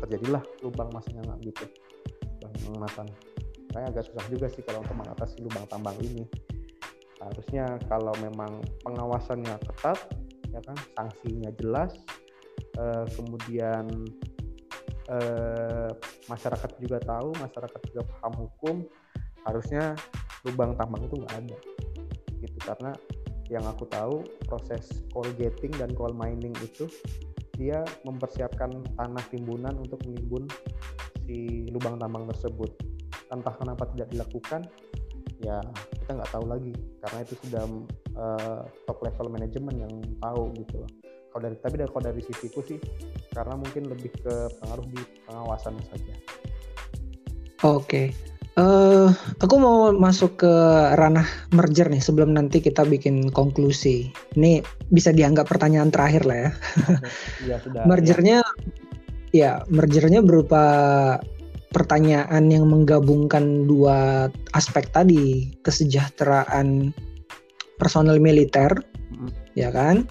terjadilah 0.01 0.43
lubang 0.65 0.91
masanya 0.91 1.37
gitu. 1.45 1.65
Pengangkatan 2.41 3.09
makanya 3.71 3.87
agak 3.95 4.05
susah 4.11 4.27
juga 4.27 4.47
sih 4.51 4.63
kalau 4.67 4.83
untuk 4.83 4.97
mengatasi 4.99 5.37
lubang 5.47 5.65
tambang 5.71 5.97
ini. 6.03 6.25
Harusnya 7.21 7.77
kalau 7.87 8.17
memang 8.19 8.65
pengawasannya 8.83 9.55
ketat 9.61 9.99
ya 10.51 10.59
kan 10.67 10.75
sanksinya 10.99 11.55
jelas 11.63 11.95
uh, 12.75 13.07
kemudian 13.15 13.87
eh, 15.11 15.91
masyarakat 16.27 16.71
juga 16.79 16.99
tahu 17.03 17.35
masyarakat 17.39 17.81
juga 17.91 18.03
paham 18.19 18.35
hukum 18.47 18.77
harusnya 19.47 19.95
lubang 20.47 20.75
tambang 20.75 21.07
itu 21.07 21.15
nggak 21.19 21.35
ada. 21.45 21.59
Gitu 22.41 22.59
karena 22.65 22.93
yang 23.51 23.67
aku 23.67 23.85
tahu 23.91 24.23
proses 24.47 25.03
coal 25.11 25.27
getting 25.35 25.75
dan 25.75 25.91
coal 25.99 26.15
mining 26.15 26.55
itu 26.63 26.87
dia 27.61 27.85
mempersiapkan 28.09 28.73
tanah 28.97 29.25
timbunan 29.29 29.77
untuk 29.77 30.01
menimbun 30.09 30.49
si 31.29 31.69
lubang 31.69 32.01
tambang 32.01 32.25
tersebut 32.33 32.73
entah 33.29 33.53
kenapa 33.61 33.85
tidak 33.93 34.09
dilakukan 34.17 34.65
ya 35.45 35.61
kita 36.01 36.11
nggak 36.17 36.33
tahu 36.33 36.49
lagi 36.49 36.73
karena 37.05 37.19
itu 37.21 37.35
sudah 37.45 37.65
uh, 38.17 38.61
top 38.89 38.99
level 39.05 39.29
manajemen 39.29 39.77
yang 39.77 39.95
tahu 40.25 40.49
gitu 40.57 40.81
loh 40.81 40.91
kalau 41.31 41.43
dari 41.47 41.57
tapi 41.63 41.75
dari 41.79 41.91
kalau 41.95 42.05
dari 42.11 42.23
sisiku 42.27 42.61
sih 42.67 42.79
karena 43.31 43.55
mungkin 43.55 43.87
lebih 43.87 44.11
ke 44.19 44.35
pengaruh 44.59 44.87
di 44.91 45.01
pengawasan 45.31 45.79
saja. 45.87 46.15
Oke. 47.63 48.11
Uh, 48.59 48.63
eh, 48.63 49.09
aku 49.39 49.55
mau 49.63 49.95
masuk 49.95 50.43
ke 50.43 50.55
ranah 50.99 51.27
merger 51.55 51.87
nih 51.87 52.03
sebelum 52.03 52.35
nanti 52.35 52.59
kita 52.59 52.83
bikin 52.83 53.31
konklusi. 53.31 54.11
Ini 54.35 54.61
bisa 54.91 55.15
dianggap 55.15 55.47
pertanyaan 55.47 55.95
terakhir 55.95 56.27
lah 56.27 56.39
ya. 56.39 56.51
Iya 57.47 57.57
sudah. 57.63 57.83
mergernya 57.87 58.39
ya. 58.43 58.51
ya 59.31 59.53
mergernya 59.71 60.21
berupa 60.27 60.65
pertanyaan 61.71 62.51
yang 62.51 62.67
menggabungkan 62.67 63.71
dua 63.71 64.27
aspek 64.59 64.91
tadi 64.91 65.55
kesejahteraan 65.63 66.91
personel 67.79 68.19
militer, 68.19 68.75
mm. 69.15 69.31
ya 69.55 69.71
kan, 69.71 70.05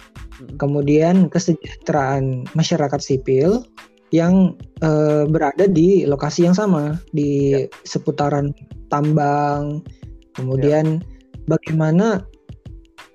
kemudian 0.56 1.28
kesejahteraan 1.28 2.48
masyarakat 2.56 3.00
sipil 3.00 3.68
yang 4.10 4.58
uh, 4.82 5.24
berada 5.26 5.70
di 5.70 6.02
lokasi 6.06 6.46
yang 6.46 6.54
sama 6.54 6.98
di 7.14 7.54
ya. 7.54 7.66
seputaran 7.86 8.50
tambang. 8.90 9.82
Kemudian 10.34 10.98
ya. 10.98 11.04
bagaimana 11.46 12.26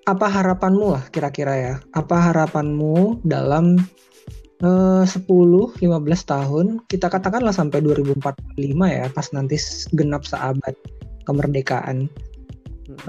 apa 0.05 0.27
harapanmu 0.29 0.95
lah 0.95 1.03
kira-kira 1.11 1.53
ya? 1.55 1.75
Apa 1.95 2.31
harapanmu 2.31 3.25
dalam 3.25 3.79
eh, 4.63 5.03
uh, 5.03 5.03
10-15 5.03 5.81
tahun? 6.23 6.65
Kita 6.87 7.11
katakanlah 7.11 7.51
sampai 7.51 7.83
2045 7.83 8.55
ya 8.87 9.05
pas 9.11 9.27
nanti 9.35 9.59
genap 9.91 10.23
seabad 10.23 10.75
kemerdekaan. 11.27 12.07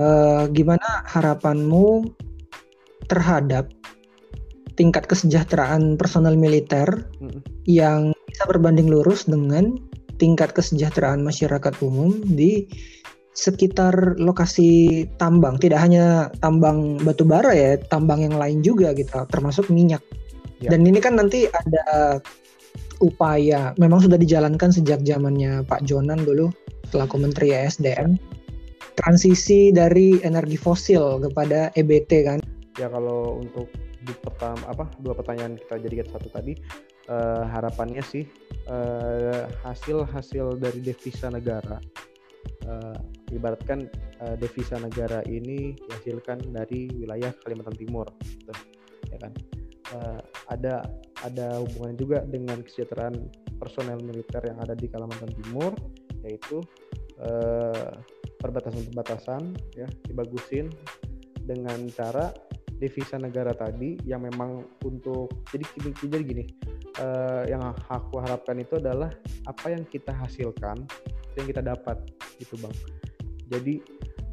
Uh, 0.01 0.49
gimana 0.57 1.05
harapanmu 1.05 2.09
terhadap 3.13 3.69
tingkat 4.77 5.09
kesejahteraan 5.09 5.97
personel 5.97 6.37
militer 6.37 7.09
hmm. 7.19 7.41
yang 7.65 8.13
bisa 8.29 8.45
berbanding 8.47 8.93
lurus 8.93 9.25
dengan 9.25 9.81
tingkat 10.21 10.53
kesejahteraan 10.53 11.25
masyarakat 11.25 11.75
umum 11.85 12.13
di 12.25 12.69
sekitar 13.37 14.17
lokasi 14.17 15.05
tambang 15.21 15.61
tidak 15.61 15.85
hanya 15.85 16.33
tambang 16.41 16.97
batu 17.05 17.29
bara 17.29 17.53
ya 17.53 17.77
tambang 17.93 18.25
yang 18.25 18.37
lain 18.41 18.65
juga 18.65 18.97
gitu 18.97 19.29
termasuk 19.29 19.69
minyak 19.69 20.01
ya. 20.65 20.73
dan 20.73 20.89
ini 20.89 20.97
kan 21.05 21.21
nanti 21.21 21.45
ada 21.45 22.17
upaya 23.05 23.77
memang 23.77 24.01
sudah 24.01 24.17
dijalankan 24.17 24.73
sejak 24.73 25.05
zamannya 25.05 25.69
Pak 25.69 25.85
Jonan 25.85 26.25
dulu 26.25 26.49
selaku 26.89 27.21
Menteri 27.21 27.53
ESDM 27.53 28.17
transisi 28.97 29.69
dari 29.69 30.17
energi 30.25 30.57
fosil 30.57 31.21
kepada 31.29 31.69
EBT 31.77 32.11
kan 32.25 32.41
ya 32.81 32.89
kalau 32.89 33.45
untuk 33.45 33.69
di 34.07 34.15
pertama 34.23 34.63
apa 34.71 34.87
dua 35.03 35.19
pertanyaan 35.19 35.59
kita 35.59 35.83
jadikan 35.83 36.07
satu 36.15 36.31
tadi 36.31 36.55
uh, 37.11 37.43
harapannya 37.51 38.01
sih 38.07 38.23
uh, 38.71 39.51
hasil 39.67 40.07
hasil 40.07 40.55
dari 40.63 40.79
devisa 40.79 41.27
negara 41.27 41.83
uh, 42.71 42.97
ibaratkan 43.35 43.91
uh, 44.23 44.39
devisa 44.39 44.79
negara 44.79 45.27
ini 45.27 45.75
dihasilkan 45.75 46.55
dari 46.55 46.87
wilayah 46.95 47.35
Kalimantan 47.43 47.75
Timur 47.75 48.07
gitu, 48.23 48.55
ya 49.11 49.19
kan? 49.19 49.33
Uh, 49.91 50.21
ada 50.51 50.83
ada 51.23 51.63
hubungan 51.63 51.95
juga 51.99 52.19
dengan 52.27 52.63
kesejahteraan 52.63 53.27
personel 53.59 53.99
militer 54.03 54.43
yang 54.47 54.59
ada 54.63 54.79
di 54.79 54.87
Kalimantan 54.87 55.35
Timur 55.43 55.75
yaitu 56.27 56.59
perbatasan-perbatasan 58.45 59.57
ya 59.73 59.89
dibagusin 60.05 60.69
dengan 61.49 61.89
cara 61.97 62.29
devisa 62.77 63.17
negara 63.17 63.57
tadi 63.57 63.97
yang 64.05 64.25
memang 64.25 64.65
untuk 64.85 65.33
jadi 65.49 65.65
jadi 66.05 66.25
gini 66.25 66.45
uh, 67.01 67.43
yang 67.49 67.63
aku 67.89 68.21
harapkan 68.21 68.61
itu 68.61 68.77
adalah 68.77 69.09
apa 69.49 69.67
yang 69.73 69.83
kita 69.89 70.13
hasilkan 70.13 70.85
yang 71.37 71.47
kita 71.49 71.61
dapat 71.61 72.01
gitu 72.41 72.57
bang. 72.61 72.75
Jadi 73.47 73.75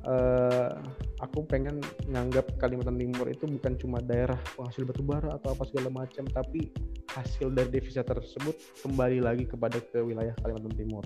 uh, 0.07 0.71
aku 1.19 1.45
pengen 1.47 1.79
nganggap 2.09 2.55
Kalimantan 2.59 2.99
Timur 2.99 3.27
itu 3.31 3.47
bukan 3.47 3.75
cuma 3.79 3.99
daerah 4.03 4.39
penghasil 4.55 4.83
batu 4.87 5.03
bara 5.03 5.35
atau 5.39 5.55
apa 5.55 5.63
segala 5.67 5.91
macam 5.91 6.23
tapi 6.31 6.71
hasil 7.13 7.51
dari 7.51 7.69
devisa 7.69 8.01
tersebut 8.01 8.55
kembali 8.81 9.23
lagi 9.23 9.45
kepada 9.47 9.79
ke 9.79 9.99
wilayah 10.03 10.33
Kalimantan 10.41 10.73
Timur. 10.75 11.03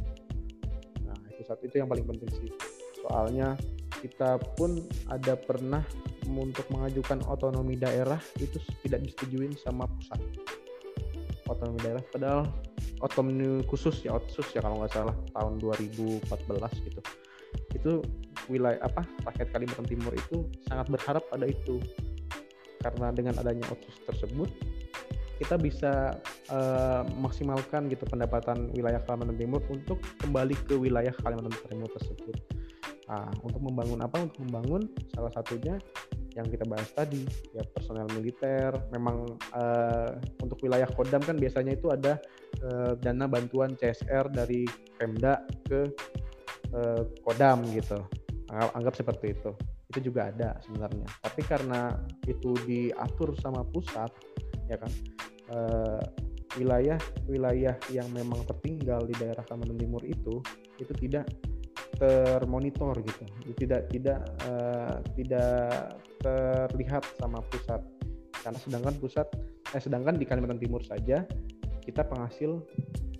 Nah 1.05 1.17
itu 1.33 1.41
satu 1.45 1.65
itu 1.65 1.81
yang 1.81 1.89
paling 1.89 2.05
penting 2.05 2.29
sih 2.33 2.76
soalnya 3.07 3.55
kita 4.03 4.37
pun 4.59 4.83
ada 5.07 5.33
pernah 5.39 5.81
untuk 6.27 6.67
mengajukan 6.69 7.23
otonomi 7.31 7.79
daerah 7.79 8.19
itu 8.37 8.59
tidak 8.83 9.07
disetujui 9.07 9.55
sama 9.55 9.87
pusat. 9.87 10.19
Otonomi 11.47 11.79
daerah 11.79 12.03
padahal 12.11 12.43
otonomi 12.99 13.63
khusus 13.65 14.03
ya 14.03 14.19
khusus 14.19 14.51
ya 14.51 14.59
kalau 14.59 14.83
nggak 14.83 14.91
salah 14.91 15.15
tahun 15.31 15.57
2014 15.63 16.27
gitu. 16.83 17.01
Itu 17.73 17.91
wilayah 18.51 18.83
apa 18.83 19.07
rakyat 19.23 19.55
Kalimantan 19.55 19.87
Timur 19.87 20.11
itu 20.11 20.45
sangat 20.67 20.91
berharap 20.91 21.23
pada 21.31 21.47
itu. 21.47 21.79
Karena 22.83 23.09
dengan 23.15 23.39
adanya 23.39 23.65
otsus 23.71 23.97
tersebut 24.05 24.51
kita 25.37 25.53
bisa 25.57 26.17
uh, 26.49 27.05
maksimalkan 27.17 27.87
gitu 27.93 28.03
pendapatan 28.09 28.73
wilayah 28.73 28.99
Kalimantan 29.05 29.37
Timur 29.39 29.61
untuk 29.71 30.01
kembali 30.19 30.53
ke 30.67 30.75
wilayah 30.75 31.15
Kalimantan 31.23 31.55
Timur 31.71 31.89
tersebut. 31.95 32.56
Nah, 33.07 33.31
untuk 33.43 33.63
membangun 33.63 34.03
apa? 34.03 34.23
Untuk 34.23 34.39
membangun 34.47 34.87
salah 35.15 35.31
satunya 35.31 35.79
yang 36.35 36.45
kita 36.51 36.67
bahas 36.69 36.91
tadi 36.93 37.23
ya 37.55 37.63
personel 37.71 38.07
militer. 38.13 38.75
Memang 38.93 39.39
uh, 39.55 40.11
untuk 40.43 40.59
wilayah 40.61 40.87
Kodam 40.91 41.23
kan 41.23 41.39
biasanya 41.39 41.73
itu 41.73 41.89
ada 41.89 42.19
uh, 42.67 42.93
dana 42.99 43.25
bantuan 43.25 43.73
CSR 43.79 44.29
dari 44.31 44.67
Pemda 44.99 45.39
ke 45.65 45.87
uh, 46.75 47.03
Kodam 47.23 47.63
gitu 47.71 47.99
anggap 48.51 48.95
seperti 48.95 49.35
itu 49.35 49.51
itu 49.91 50.11
juga 50.11 50.31
ada 50.31 50.59
sebenarnya 50.63 51.07
tapi 51.23 51.41
karena 51.43 51.95
itu 52.27 52.55
diatur 52.67 53.35
sama 53.39 53.63
pusat 53.67 54.11
ya 54.67 54.75
kan 54.79 54.91
uh, 55.51 56.01
wilayah 56.59 56.99
wilayah 57.27 57.75
yang 57.91 58.07
memang 58.11 58.43
tertinggal 58.47 59.03
di 59.07 59.15
daerah 59.19 59.43
Kalimantan 59.47 59.79
Timur 59.79 60.03
itu 60.03 60.43
itu 60.79 60.93
tidak 61.07 61.27
termonitor 61.97 62.93
gitu. 63.01 63.23
Tidak 63.57 63.81
tidak 63.91 64.19
uh, 64.45 65.01
tidak 65.17 65.97
terlihat 66.21 67.03
sama 67.17 67.41
pusat. 67.49 67.81
Karena 68.37 68.59
sedangkan 68.61 68.95
pusat 69.01 69.27
eh, 69.73 69.81
sedangkan 69.81 70.15
di 70.15 70.23
Kalimantan 70.23 70.61
Timur 70.61 70.79
saja 70.85 71.25
kita 71.83 72.05
penghasil 72.05 72.63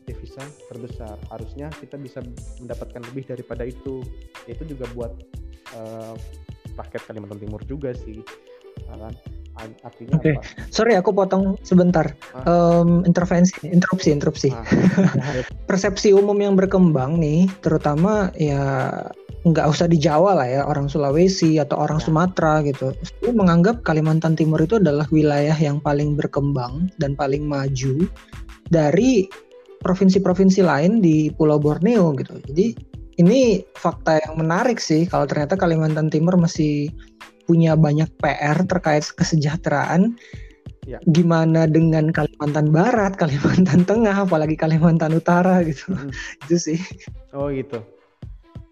devisa 0.08 0.44
terbesar. 0.72 1.18
Harusnya 1.34 1.68
kita 1.74 2.00
bisa 2.00 2.24
mendapatkan 2.62 3.02
lebih 3.12 3.28
daripada 3.28 3.68
itu. 3.68 4.06
Itu 4.48 4.63
juga 4.63 4.88
buat 4.96 5.12
uh, 5.76 6.16
rakyat 6.78 7.04
Kalimantan 7.10 7.42
Timur 7.42 7.60
juga 7.68 7.92
sih. 7.92 8.22
Ya 8.88 8.96
kan 8.96 9.13
artinya 9.58 10.17
okay. 10.17 10.38
apa? 10.38 10.70
Sorry 10.70 10.93
aku 10.93 11.12
potong 11.12 11.58
sebentar. 11.65 12.13
Ah. 12.34 12.82
Um, 12.82 13.04
intervensi, 13.04 13.54
interupsi, 13.65 14.10
interupsi. 14.13 14.50
Ah. 14.54 14.63
Persepsi 15.70 16.13
umum 16.13 16.38
yang 16.38 16.54
berkembang 16.56 17.17
nih, 17.17 17.50
terutama 17.65 18.30
ya 18.38 18.91
nggak 19.48 19.67
usah 19.70 19.88
di 19.88 19.96
Jawa 19.96 20.36
lah 20.38 20.48
ya, 20.48 20.62
orang 20.67 20.91
Sulawesi 20.91 21.58
atau 21.62 21.80
orang 21.80 22.04
ya. 22.04 22.06
Sumatera 22.10 22.60
gitu, 22.67 22.91
itu 23.00 23.30
menganggap 23.32 23.82
Kalimantan 23.84 24.36
Timur 24.36 24.60
itu 24.60 24.80
adalah 24.80 25.08
wilayah 25.10 25.56
yang 25.56 25.80
paling 25.80 26.20
berkembang 26.20 26.91
dan 27.00 27.15
paling 27.15 27.48
maju 27.48 28.06
dari 28.67 29.28
provinsi-provinsi 29.80 30.62
lain 30.65 31.00
di 31.00 31.32
Pulau 31.32 31.62
Borneo 31.62 32.12
gitu. 32.17 32.36
Jadi 32.43 32.98
ini 33.17 33.65
fakta 33.74 34.22
yang 34.22 34.38
menarik 34.38 34.78
sih 34.78 35.10
kalau 35.10 35.26
ternyata 35.26 35.58
Kalimantan 35.58 36.10
Timur 36.13 36.38
masih 36.38 36.93
punya 37.47 37.79
banyak 37.79 38.12
PR 38.19 38.67
terkait 38.67 39.07
kesejahteraan. 39.07 40.19
Ya. 40.88 41.03
Gimana 41.03 41.67
dengan 41.67 42.12
Kalimantan 42.15 42.71
Barat, 42.71 43.19
Kalimantan 43.19 43.83
Tengah, 43.83 44.27
apalagi 44.27 44.55
Kalimantan 44.55 45.15
Utara 45.15 45.63
gitu. 45.63 45.95
Hmm. 45.95 46.12
itu 46.47 46.55
sih. 46.55 46.79
Oh 47.31 47.51
gitu. 47.51 47.79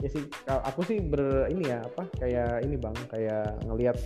Ya 0.03 0.11
sih, 0.11 0.23
aku 0.47 0.83
sih 0.85 0.99
ber 0.99 1.49
ini 1.49 1.71
ya 1.71 1.81
apa 1.81 2.05
kayak 2.19 2.67
ini 2.67 2.75
bang, 2.77 2.95
kayak 3.09 3.57
ngelihat 3.63 3.97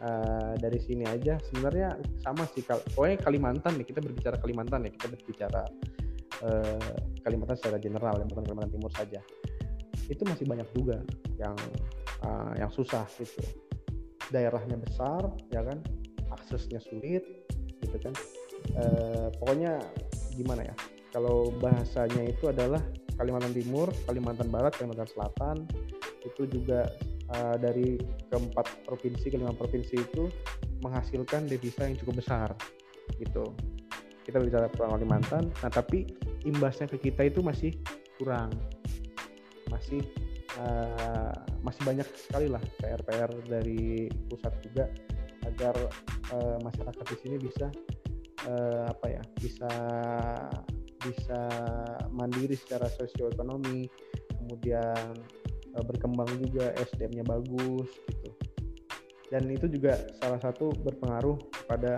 uh, 0.00 0.54
dari 0.58 0.78
sini 0.80 1.06
aja 1.06 1.38
sebenarnya 1.50 1.98
sama 2.22 2.46
sih. 2.50 2.62
Kalau 2.66 2.82
pokoknya 2.94 3.18
Kalimantan 3.22 3.78
nih 3.78 3.86
kita 3.90 4.00
berbicara 4.02 4.38
Kalimantan 4.38 4.86
ya 4.86 4.90
kita 4.94 5.06
berbicara 5.12 5.62
uh, 6.46 6.94
Kalimantan 7.22 7.58
secara 7.58 7.78
general, 7.78 8.16
Kalimantan 8.18 8.42
Kalimantan 8.42 8.72
Timur 8.74 8.90
saja 8.94 9.20
itu 10.10 10.22
masih 10.26 10.44
banyak 10.48 10.68
juga 10.74 10.98
yang 11.38 11.54
uh, 12.26 12.52
yang 12.58 12.70
susah 12.72 13.06
gitu 13.20 13.40
daerahnya 14.32 14.80
besar 14.80 15.28
ya 15.52 15.60
kan? 15.62 15.78
Aksesnya 16.32 16.80
sulit 16.80 17.22
gitu 17.84 17.96
kan? 18.00 18.14
Uh, 18.74 19.28
pokoknya 19.36 19.78
gimana 20.32 20.64
ya? 20.64 20.74
Kalau 21.12 21.52
bahasanya 21.60 22.24
itu 22.24 22.48
adalah 22.48 22.80
Kalimantan 23.20 23.52
Timur, 23.52 23.92
Kalimantan 24.08 24.48
Barat, 24.48 24.72
Kalimantan 24.80 25.08
Selatan. 25.12 25.56
Itu 26.24 26.48
juga 26.48 26.88
uh, 27.36 27.56
dari 27.60 28.00
keempat 28.32 28.88
provinsi 28.88 29.28
kelima 29.28 29.52
provinsi 29.52 30.00
itu 30.00 30.32
menghasilkan 30.80 31.46
devisa 31.46 31.84
yang 31.84 32.00
cukup 32.00 32.24
besar 32.24 32.48
gitu. 33.20 33.52
Kita 34.24 34.40
bicara 34.40 34.72
Kalimantan. 34.72 35.52
Nah 35.52 35.70
tapi 35.70 36.08
imbasnya 36.48 36.88
ke 36.88 36.96
kita 36.98 37.28
itu 37.28 37.44
masih 37.44 37.76
kurang. 38.16 38.50
Masih 39.68 40.00
uh, 40.58 41.32
masih 41.62 41.82
banyak 41.86 42.08
sekali 42.16 42.48
lah 42.50 42.62
PR-PR 42.82 43.30
dari 43.46 44.10
pusat 44.28 44.52
juga 44.64 44.90
agar 45.46 45.74
uh, 46.34 46.58
masyarakat 46.62 47.04
di 47.06 47.16
sini 47.22 47.36
bisa 47.38 47.66
uh, 48.46 48.84
apa 48.90 49.06
ya 49.10 49.22
bisa 49.38 49.70
bisa 51.02 51.40
mandiri 52.14 52.54
secara 52.54 52.86
sosioekonomi 52.86 53.90
kemudian 54.42 55.18
uh, 55.74 55.84
berkembang 55.84 56.30
juga 56.38 56.74
SDM-nya 56.78 57.24
bagus 57.26 57.90
gitu. 58.10 58.30
Dan 59.32 59.48
itu 59.48 59.64
juga 59.64 59.96
salah 60.20 60.36
satu 60.44 60.76
berpengaruh 60.84 61.40
pada 61.64 61.96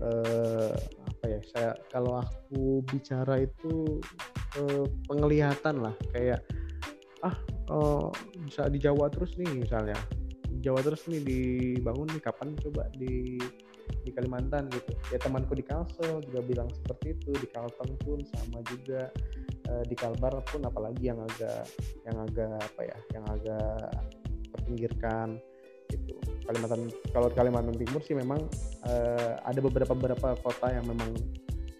uh, 0.00 0.72
apa 1.04 1.24
ya 1.28 1.40
saya 1.52 1.70
kalau 1.92 2.18
aku 2.18 2.80
bicara 2.88 3.44
itu 3.44 4.00
uh, 4.56 4.86
penglihatan 5.04 5.84
lah. 5.84 5.94
Kayak 6.16 6.40
ah 7.22 7.36
bisa 8.46 8.68
di 8.68 8.78
Jawa 8.82 9.08
terus 9.12 9.36
nih 9.38 9.50
misalnya. 9.52 9.96
Jawa 10.62 10.84
terus 10.84 11.08
nih 11.08 11.20
dibangun 11.24 12.06
nih 12.12 12.22
kapan 12.22 12.54
coba 12.60 12.86
di 12.94 13.40
di 14.02 14.10
Kalimantan 14.10 14.70
gitu. 14.70 14.92
Ya 15.10 15.18
temanku 15.18 15.54
di 15.54 15.64
Kalsel 15.64 16.22
juga 16.28 16.40
bilang 16.42 16.68
seperti 16.70 17.18
itu 17.18 17.32
di 17.34 17.48
Kalteng 17.50 17.92
pun 18.02 18.20
sama 18.36 18.62
juga. 18.68 19.10
E, 19.62 19.72
di 19.86 19.94
Kalbar 19.94 20.42
pun 20.50 20.66
apalagi 20.66 21.06
yang 21.06 21.22
agak 21.22 21.70
yang 22.02 22.18
agak 22.18 22.50
apa 22.58 22.80
ya 22.82 22.98
yang 23.14 23.24
agak 23.30 23.94
terpinggirkan 24.50 25.38
gitu. 25.86 26.18
Kalimantan 26.42 26.90
kalau 27.14 27.28
Kalimantan 27.30 27.76
Timur 27.78 28.02
sih 28.02 28.18
memang 28.18 28.42
e, 28.86 28.94
ada 29.38 29.60
beberapa 29.62 29.94
beberapa 29.94 30.34
kota 30.42 30.74
yang 30.74 30.86
memang 30.90 31.14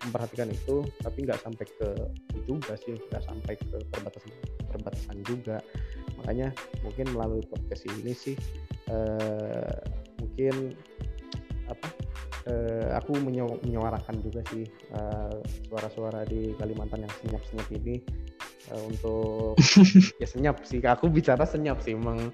memperhatikan 0.02 0.50
itu 0.50 0.83
tapi 1.02 1.26
nggak 1.26 1.40
sampai 1.42 1.66
ke 1.78 1.88
juga 2.46 2.74
sih 2.74 2.98
nggak 2.98 3.22
sampai 3.22 3.55
ke 3.55 3.76
perbatasan 3.90 4.31
perbatasan 4.66 5.16
juga 5.22 5.62
makanya 6.22 6.54
mungkin 6.87 7.06
melalui 7.11 7.42
podcast 7.50 7.82
ini 7.90 8.14
sih 8.14 8.38
uh, 8.88 9.74
mungkin 10.22 10.72
apa 11.66 11.88
uh, 12.46 12.88
aku 12.98 13.18
menyuarakan 13.66 14.22
juga 14.22 14.46
sih 14.54 14.64
uh, 14.94 15.42
suara-suara 15.66 16.22
di 16.26 16.54
Kalimantan 16.56 17.02
yang 17.02 17.14
senyap-senyap 17.22 17.68
ini 17.74 17.98
uh, 18.70 18.82
untuk 18.87 19.58
ya 20.22 20.26
senyap 20.30 20.62
sih 20.62 20.78
aku 20.78 21.11
bicara 21.11 21.42
senyap 21.42 21.82
sih 21.82 21.98
memang 21.98 22.30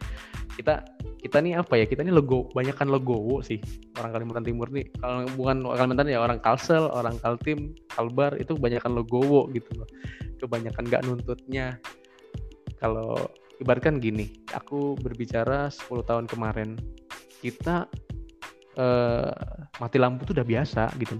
kita 0.58 0.82
kita 1.22 1.38
nih 1.38 1.54
apa 1.54 1.78
ya 1.78 1.86
kita 1.86 2.02
nih 2.02 2.10
logo 2.10 2.50
banyakkan 2.50 2.90
logowo 2.90 3.38
sih 3.46 3.62
orang 3.98 4.10
Kalimantan 4.10 4.46
Timur 4.46 4.66
nih. 4.70 4.86
Kalau 4.98 5.26
bukan 5.38 5.66
Kalimantan 5.66 6.10
ya 6.10 6.18
orang 6.18 6.38
Kalsel 6.42 6.90
orang 6.90 7.14
Kaltim 7.22 7.74
Kalbar 7.90 8.34
itu 8.38 8.58
banyakkan 8.58 8.94
logowo 8.94 9.46
gitu 9.54 9.70
loh. 9.78 9.88
Kebanyakan 10.42 10.82
nggak 10.86 11.02
nuntutnya. 11.06 11.78
Kalau 12.78 13.30
ibaratkan 13.58 13.98
gini 13.98 14.30
aku 14.54 14.94
berbicara 14.98 15.70
10 15.70 16.08
tahun 16.08 16.24
kemarin 16.30 16.78
kita 17.42 17.86
eh, 18.78 19.30
mati 19.82 19.98
lampu 19.98 20.26
tuh 20.26 20.34
udah 20.38 20.46
biasa 20.46 20.94
gitu. 20.98 21.18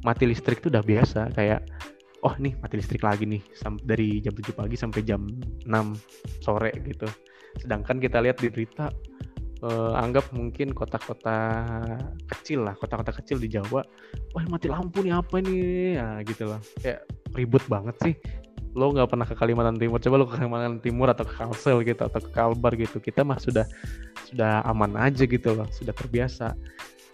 Mati 0.00 0.24
listrik 0.24 0.64
tuh 0.64 0.72
udah 0.72 0.82
biasa 0.82 1.30
kayak 1.36 1.60
oh 2.24 2.34
nih 2.36 2.56
mati 2.60 2.80
listrik 2.80 3.04
lagi 3.04 3.24
nih 3.24 3.42
dari 3.84 4.20
jam 4.20 4.34
7 4.34 4.52
pagi 4.52 4.76
sampai 4.76 5.00
jam 5.06 5.26
6 5.66 6.42
sore 6.42 6.72
gitu. 6.84 7.06
Sedangkan 7.58 7.98
kita 7.98 8.22
lihat 8.22 8.38
di 8.38 8.48
berita 8.48 8.90
uh, 9.66 9.92
anggap 9.98 10.30
mungkin 10.32 10.72
kota-kota 10.72 11.66
kecil 12.30 12.64
lah 12.64 12.74
kota-kota 12.78 13.12
kecil 13.20 13.42
di 13.42 13.50
Jawa 13.50 13.82
wah 14.32 14.44
mati 14.48 14.66
lampu 14.70 15.02
nih 15.04 15.14
apa 15.14 15.36
nih? 15.42 15.98
Ya 16.00 16.08
gitu 16.24 16.48
loh. 16.48 16.60
Kayak 16.80 17.06
ribut 17.34 17.62
banget 17.70 17.96
sih 18.02 18.14
lo 18.74 18.94
nggak 18.94 19.10
pernah 19.10 19.26
ke 19.26 19.34
Kalimantan 19.34 19.78
Timur 19.82 19.98
coba 19.98 20.14
lo 20.20 20.26
ke 20.30 20.38
Kalimantan 20.38 20.78
Timur 20.78 21.10
atau 21.10 21.26
ke 21.26 21.34
Kalsel 21.34 21.82
gitu 21.82 22.06
atau 22.06 22.20
ke 22.22 22.30
Kalbar 22.30 22.78
gitu 22.78 23.02
kita 23.02 23.26
mah 23.26 23.42
sudah 23.42 23.66
sudah 24.30 24.62
aman 24.62 24.94
aja 24.94 25.26
gitu 25.26 25.58
loh 25.58 25.66
sudah 25.74 25.90
terbiasa. 25.90 26.54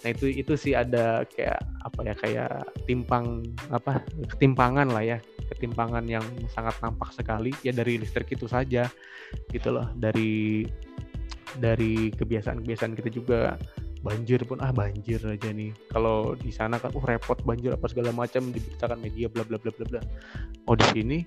Nah 0.05 0.09
itu 0.13 0.29
itu 0.29 0.53
sih 0.55 0.77
ada 0.77 1.25
kayak 1.25 1.59
apa 1.83 2.01
ya 2.05 2.15
kayak 2.15 2.51
timpang 2.85 3.43
apa 3.73 4.05
ketimpangan 4.37 4.93
lah 4.93 5.03
ya 5.03 5.19
ketimpangan 5.57 6.05
yang 6.05 6.23
sangat 6.53 6.77
nampak 6.85 7.11
sekali 7.17 7.51
ya 7.65 7.73
dari 7.73 7.97
listrik 7.97 8.29
itu 8.31 8.45
saja 8.45 8.87
gitu 9.49 9.69
loh 9.73 9.89
dari 9.97 10.69
dari 11.57 12.13
kebiasaan-kebiasaan 12.13 12.93
kita 13.01 13.09
juga 13.09 13.57
banjir 14.07 14.41
pun 14.47 14.63
ah 14.63 14.71
banjir 14.71 15.19
aja 15.27 15.51
nih. 15.51 15.75
Kalau 15.91 16.39
di 16.39 16.55
sana 16.55 16.79
kan 16.79 16.95
uh 16.95 17.05
repot 17.05 17.43
banjir 17.43 17.75
apa 17.75 17.91
segala 17.91 18.15
macam 18.15 18.55
diberitakan 18.55 19.03
media 19.03 19.27
bla 19.27 19.43
bla 19.43 19.59
bla 19.59 19.75
bla 19.75 19.85
bla. 19.91 20.01
Oh 20.71 20.79
di 20.79 20.87
sini 20.95 21.19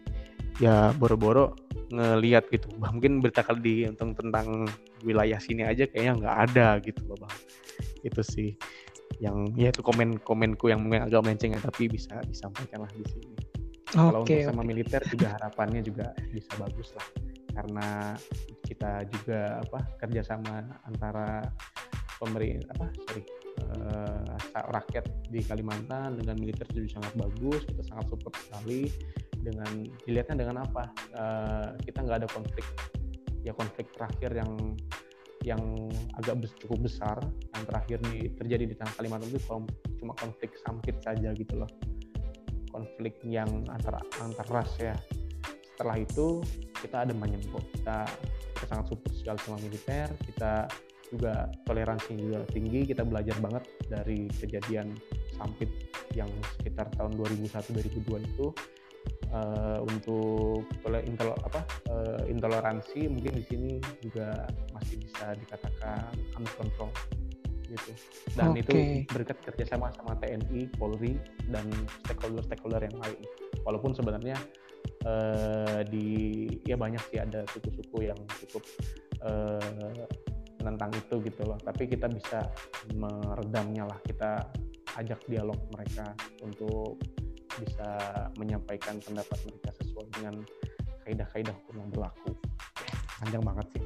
ya 0.63 0.95
boro-boro 0.95 1.59
ngelihat 1.91 2.47
gitu. 2.47 2.71
Bah, 2.81 2.95
mungkin 2.95 3.19
berita 3.19 3.43
kali 3.43 3.59
di 3.59 3.75
tentang 3.91 4.15
tentang 4.15 4.47
wilayah 5.03 5.39
sini 5.43 5.67
aja 5.67 5.83
kayaknya 5.91 6.23
nggak 6.23 6.37
ada 6.47 6.67
gitu 6.79 7.01
loh 7.11 7.19
bang. 7.19 7.35
Itu 8.07 8.23
sih 8.23 8.55
yang 9.19 9.51
ya 9.59 9.75
itu 9.75 9.83
komen 9.83 10.23
komenku 10.23 10.71
yang 10.71 10.79
mungkin 10.79 11.03
agak 11.11 11.27
melenceng 11.27 11.51
ya 11.51 11.59
tapi 11.59 11.91
bisa 11.91 12.23
disampaikan 12.23 12.87
lah 12.87 12.91
di 12.95 13.03
sini. 13.03 13.35
Okay, 13.89 13.97
kalau 13.97 14.21
untuk 14.21 14.39
sama 14.45 14.61
okay. 14.61 14.67
militer 14.69 15.01
juga 15.09 15.27
harapannya 15.35 15.81
juga 15.81 16.07
bisa 16.31 16.51
bagus 16.55 16.93
lah. 16.95 17.07
Karena 17.49 18.15
kita 18.63 18.91
juga 19.09 19.59
apa 19.65 19.79
kerjasama 19.97 20.61
antara 20.85 21.41
pemerintah 22.19 22.75
apa 22.75 22.87
sorry 23.07 23.23
uh, 23.75 24.37
rakyat 24.69 25.05
di 25.31 25.39
Kalimantan 25.43 26.19
dengan 26.19 26.35
militer 26.39 26.67
itu 26.75 26.91
sangat 26.91 27.13
bagus 27.15 27.63
kita 27.67 27.83
sangat 27.87 28.05
support 28.11 28.35
sekali. 28.37 28.91
Dengan 29.39 29.87
dilihatnya 30.03 30.43
dengan 30.43 30.67
apa? 30.67 30.91
Uh, 31.15 31.71
kita 31.87 32.03
nggak 32.03 32.25
ada 32.25 32.29
konflik. 32.29 32.67
Ya 33.39 33.55
konflik 33.55 33.87
terakhir 33.95 34.35
yang 34.35 34.75
yang 35.47 35.63
agak 36.19 36.43
bes, 36.43 36.51
cukup 36.59 36.91
besar 36.91 37.15
yang 37.55 37.63
terakhir 37.63 38.03
di, 38.11 38.27
terjadi 38.35 38.63
di 38.67 38.75
tanah 38.75 38.91
Kalimantan 38.99 39.31
itu 39.31 39.39
cuma 40.03 40.11
konflik 40.19 40.51
sampit 40.59 40.99
saja 40.99 41.31
gitu 41.31 41.63
loh. 41.63 41.71
Konflik 42.75 43.15
yang 43.23 43.47
antara 43.71 44.03
antar 44.19 44.47
ras 44.51 44.71
ya. 44.75 44.95
Setelah 45.71 46.03
itu 46.03 46.43
kita 46.83 47.07
ada 47.07 47.15
banyak 47.15 47.39
kita 47.39 48.03
kita 48.59 48.65
sangat 48.67 48.85
support 48.91 49.13
sekali 49.15 49.39
sama 49.39 49.57
militer 49.63 50.07
kita 50.27 50.67
juga 51.11 51.49
toleransi 51.65 52.17
juga 52.17 52.45
tinggi. 52.49 52.85
Kita 52.85 53.03
belajar 53.05 53.37
banget 53.41 53.63
dari 53.89 54.29
kejadian 54.29 54.93
sampit 55.35 55.69
yang 56.13 56.29
sekitar 56.59 56.89
tahun 56.97 57.17
2001-2002 57.17 58.29
itu 58.29 58.47
uh, 59.33 59.79
untuk 59.85 60.65
intol 61.05 61.31
apa 61.45 61.61
uh, 61.89 62.21
intoleransi 62.27 63.07
mungkin 63.07 63.39
di 63.39 63.43
sini 63.47 63.71
juga 64.01 64.47
masih 64.75 64.99
bisa 64.99 65.33
dikatakan 65.37 66.11
under 66.35 66.53
control 66.57 66.91
gitu. 67.69 67.91
Dan 68.33 68.57
okay. 68.57 68.61
itu 68.65 68.75
berkat 69.13 69.37
kerjasama 69.45 69.93
sama 69.93 70.17
TNI 70.17 70.73
Polri 70.75 71.21
dan 71.53 71.69
stakeholder-stakeholder 72.05 72.81
yang 72.89 72.97
lain. 72.97 73.21
Walaupun 73.61 73.93
sebenarnya 73.93 74.37
uh, 75.05 75.85
di 75.85 76.49
ya 76.65 76.75
banyak 76.75 77.01
sih 77.13 77.21
ada 77.21 77.45
suku-suku 77.53 78.09
yang 78.09 78.17
cukup 78.41 78.63
uh, 79.21 79.61
tentang 80.59 80.91
itu 80.93 81.15
gitu 81.23 81.41
loh. 81.47 81.57
Tapi 81.59 81.87
kita 81.87 82.11
bisa 82.11 82.45
meredamnya 82.93 83.87
lah. 83.87 83.99
Kita 84.03 84.43
ajak 84.99 85.25
dialog 85.31 85.57
mereka 85.71 86.13
untuk 86.43 86.99
bisa 87.59 87.89
menyampaikan 88.39 88.99
pendapat 89.03 89.37
mereka 89.47 89.69
sesuai 89.83 90.07
dengan 90.15 90.35
kaidah-kaidah 91.07 91.53
hukum 91.63 91.75
yang 91.81 91.89
berlaku. 91.91 92.31
Panjang 93.19 93.43
banget 93.43 93.67
sih. 93.75 93.83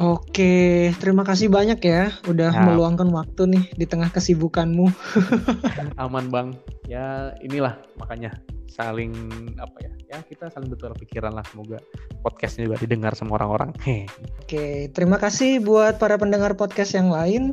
Oke, 0.00 0.90
terima 0.98 1.22
kasih 1.22 1.52
banyak 1.52 1.78
ya 1.84 2.10
udah 2.24 2.50
ya. 2.50 2.64
meluangkan 2.64 3.12
waktu 3.12 3.44
nih 3.44 3.64
di 3.76 3.84
tengah 3.84 4.08
kesibukanmu. 4.08 4.88
Aman 6.02 6.32
bang, 6.32 6.56
ya 6.88 7.36
inilah 7.44 7.76
makanya 8.00 8.32
saling 8.72 9.12
apa 9.60 9.76
ya 9.84 9.92
ya 10.08 10.18
kita 10.24 10.48
saling 10.48 10.72
bertukar 10.72 10.96
pikiran 10.96 11.36
lah 11.36 11.44
semoga 11.44 11.78
podcastnya 12.24 12.72
juga 12.72 12.80
didengar 12.80 13.12
sama 13.12 13.36
orang-orang. 13.36 13.76
Oke 14.42 14.88
terima 14.96 15.20
kasih 15.20 15.60
buat 15.60 16.00
para 16.00 16.16
pendengar 16.16 16.56
podcast 16.56 16.96
yang 16.96 17.12
lain. 17.12 17.52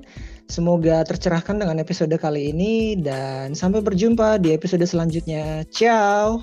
Semoga 0.49 1.05
tercerahkan 1.05 1.62
dengan 1.62 1.77
episode 1.77 2.15
kali 2.17 2.55
ini 2.55 2.97
dan 2.97 3.53
sampai 3.53 3.84
berjumpa 3.84 4.41
di 4.41 4.55
episode 4.55 4.82
selanjutnya. 4.88 5.67
Ciao. 5.69 6.41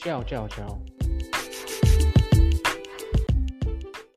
Ciao 0.00 0.20
ciao 0.24 0.46
ciao 0.48 0.93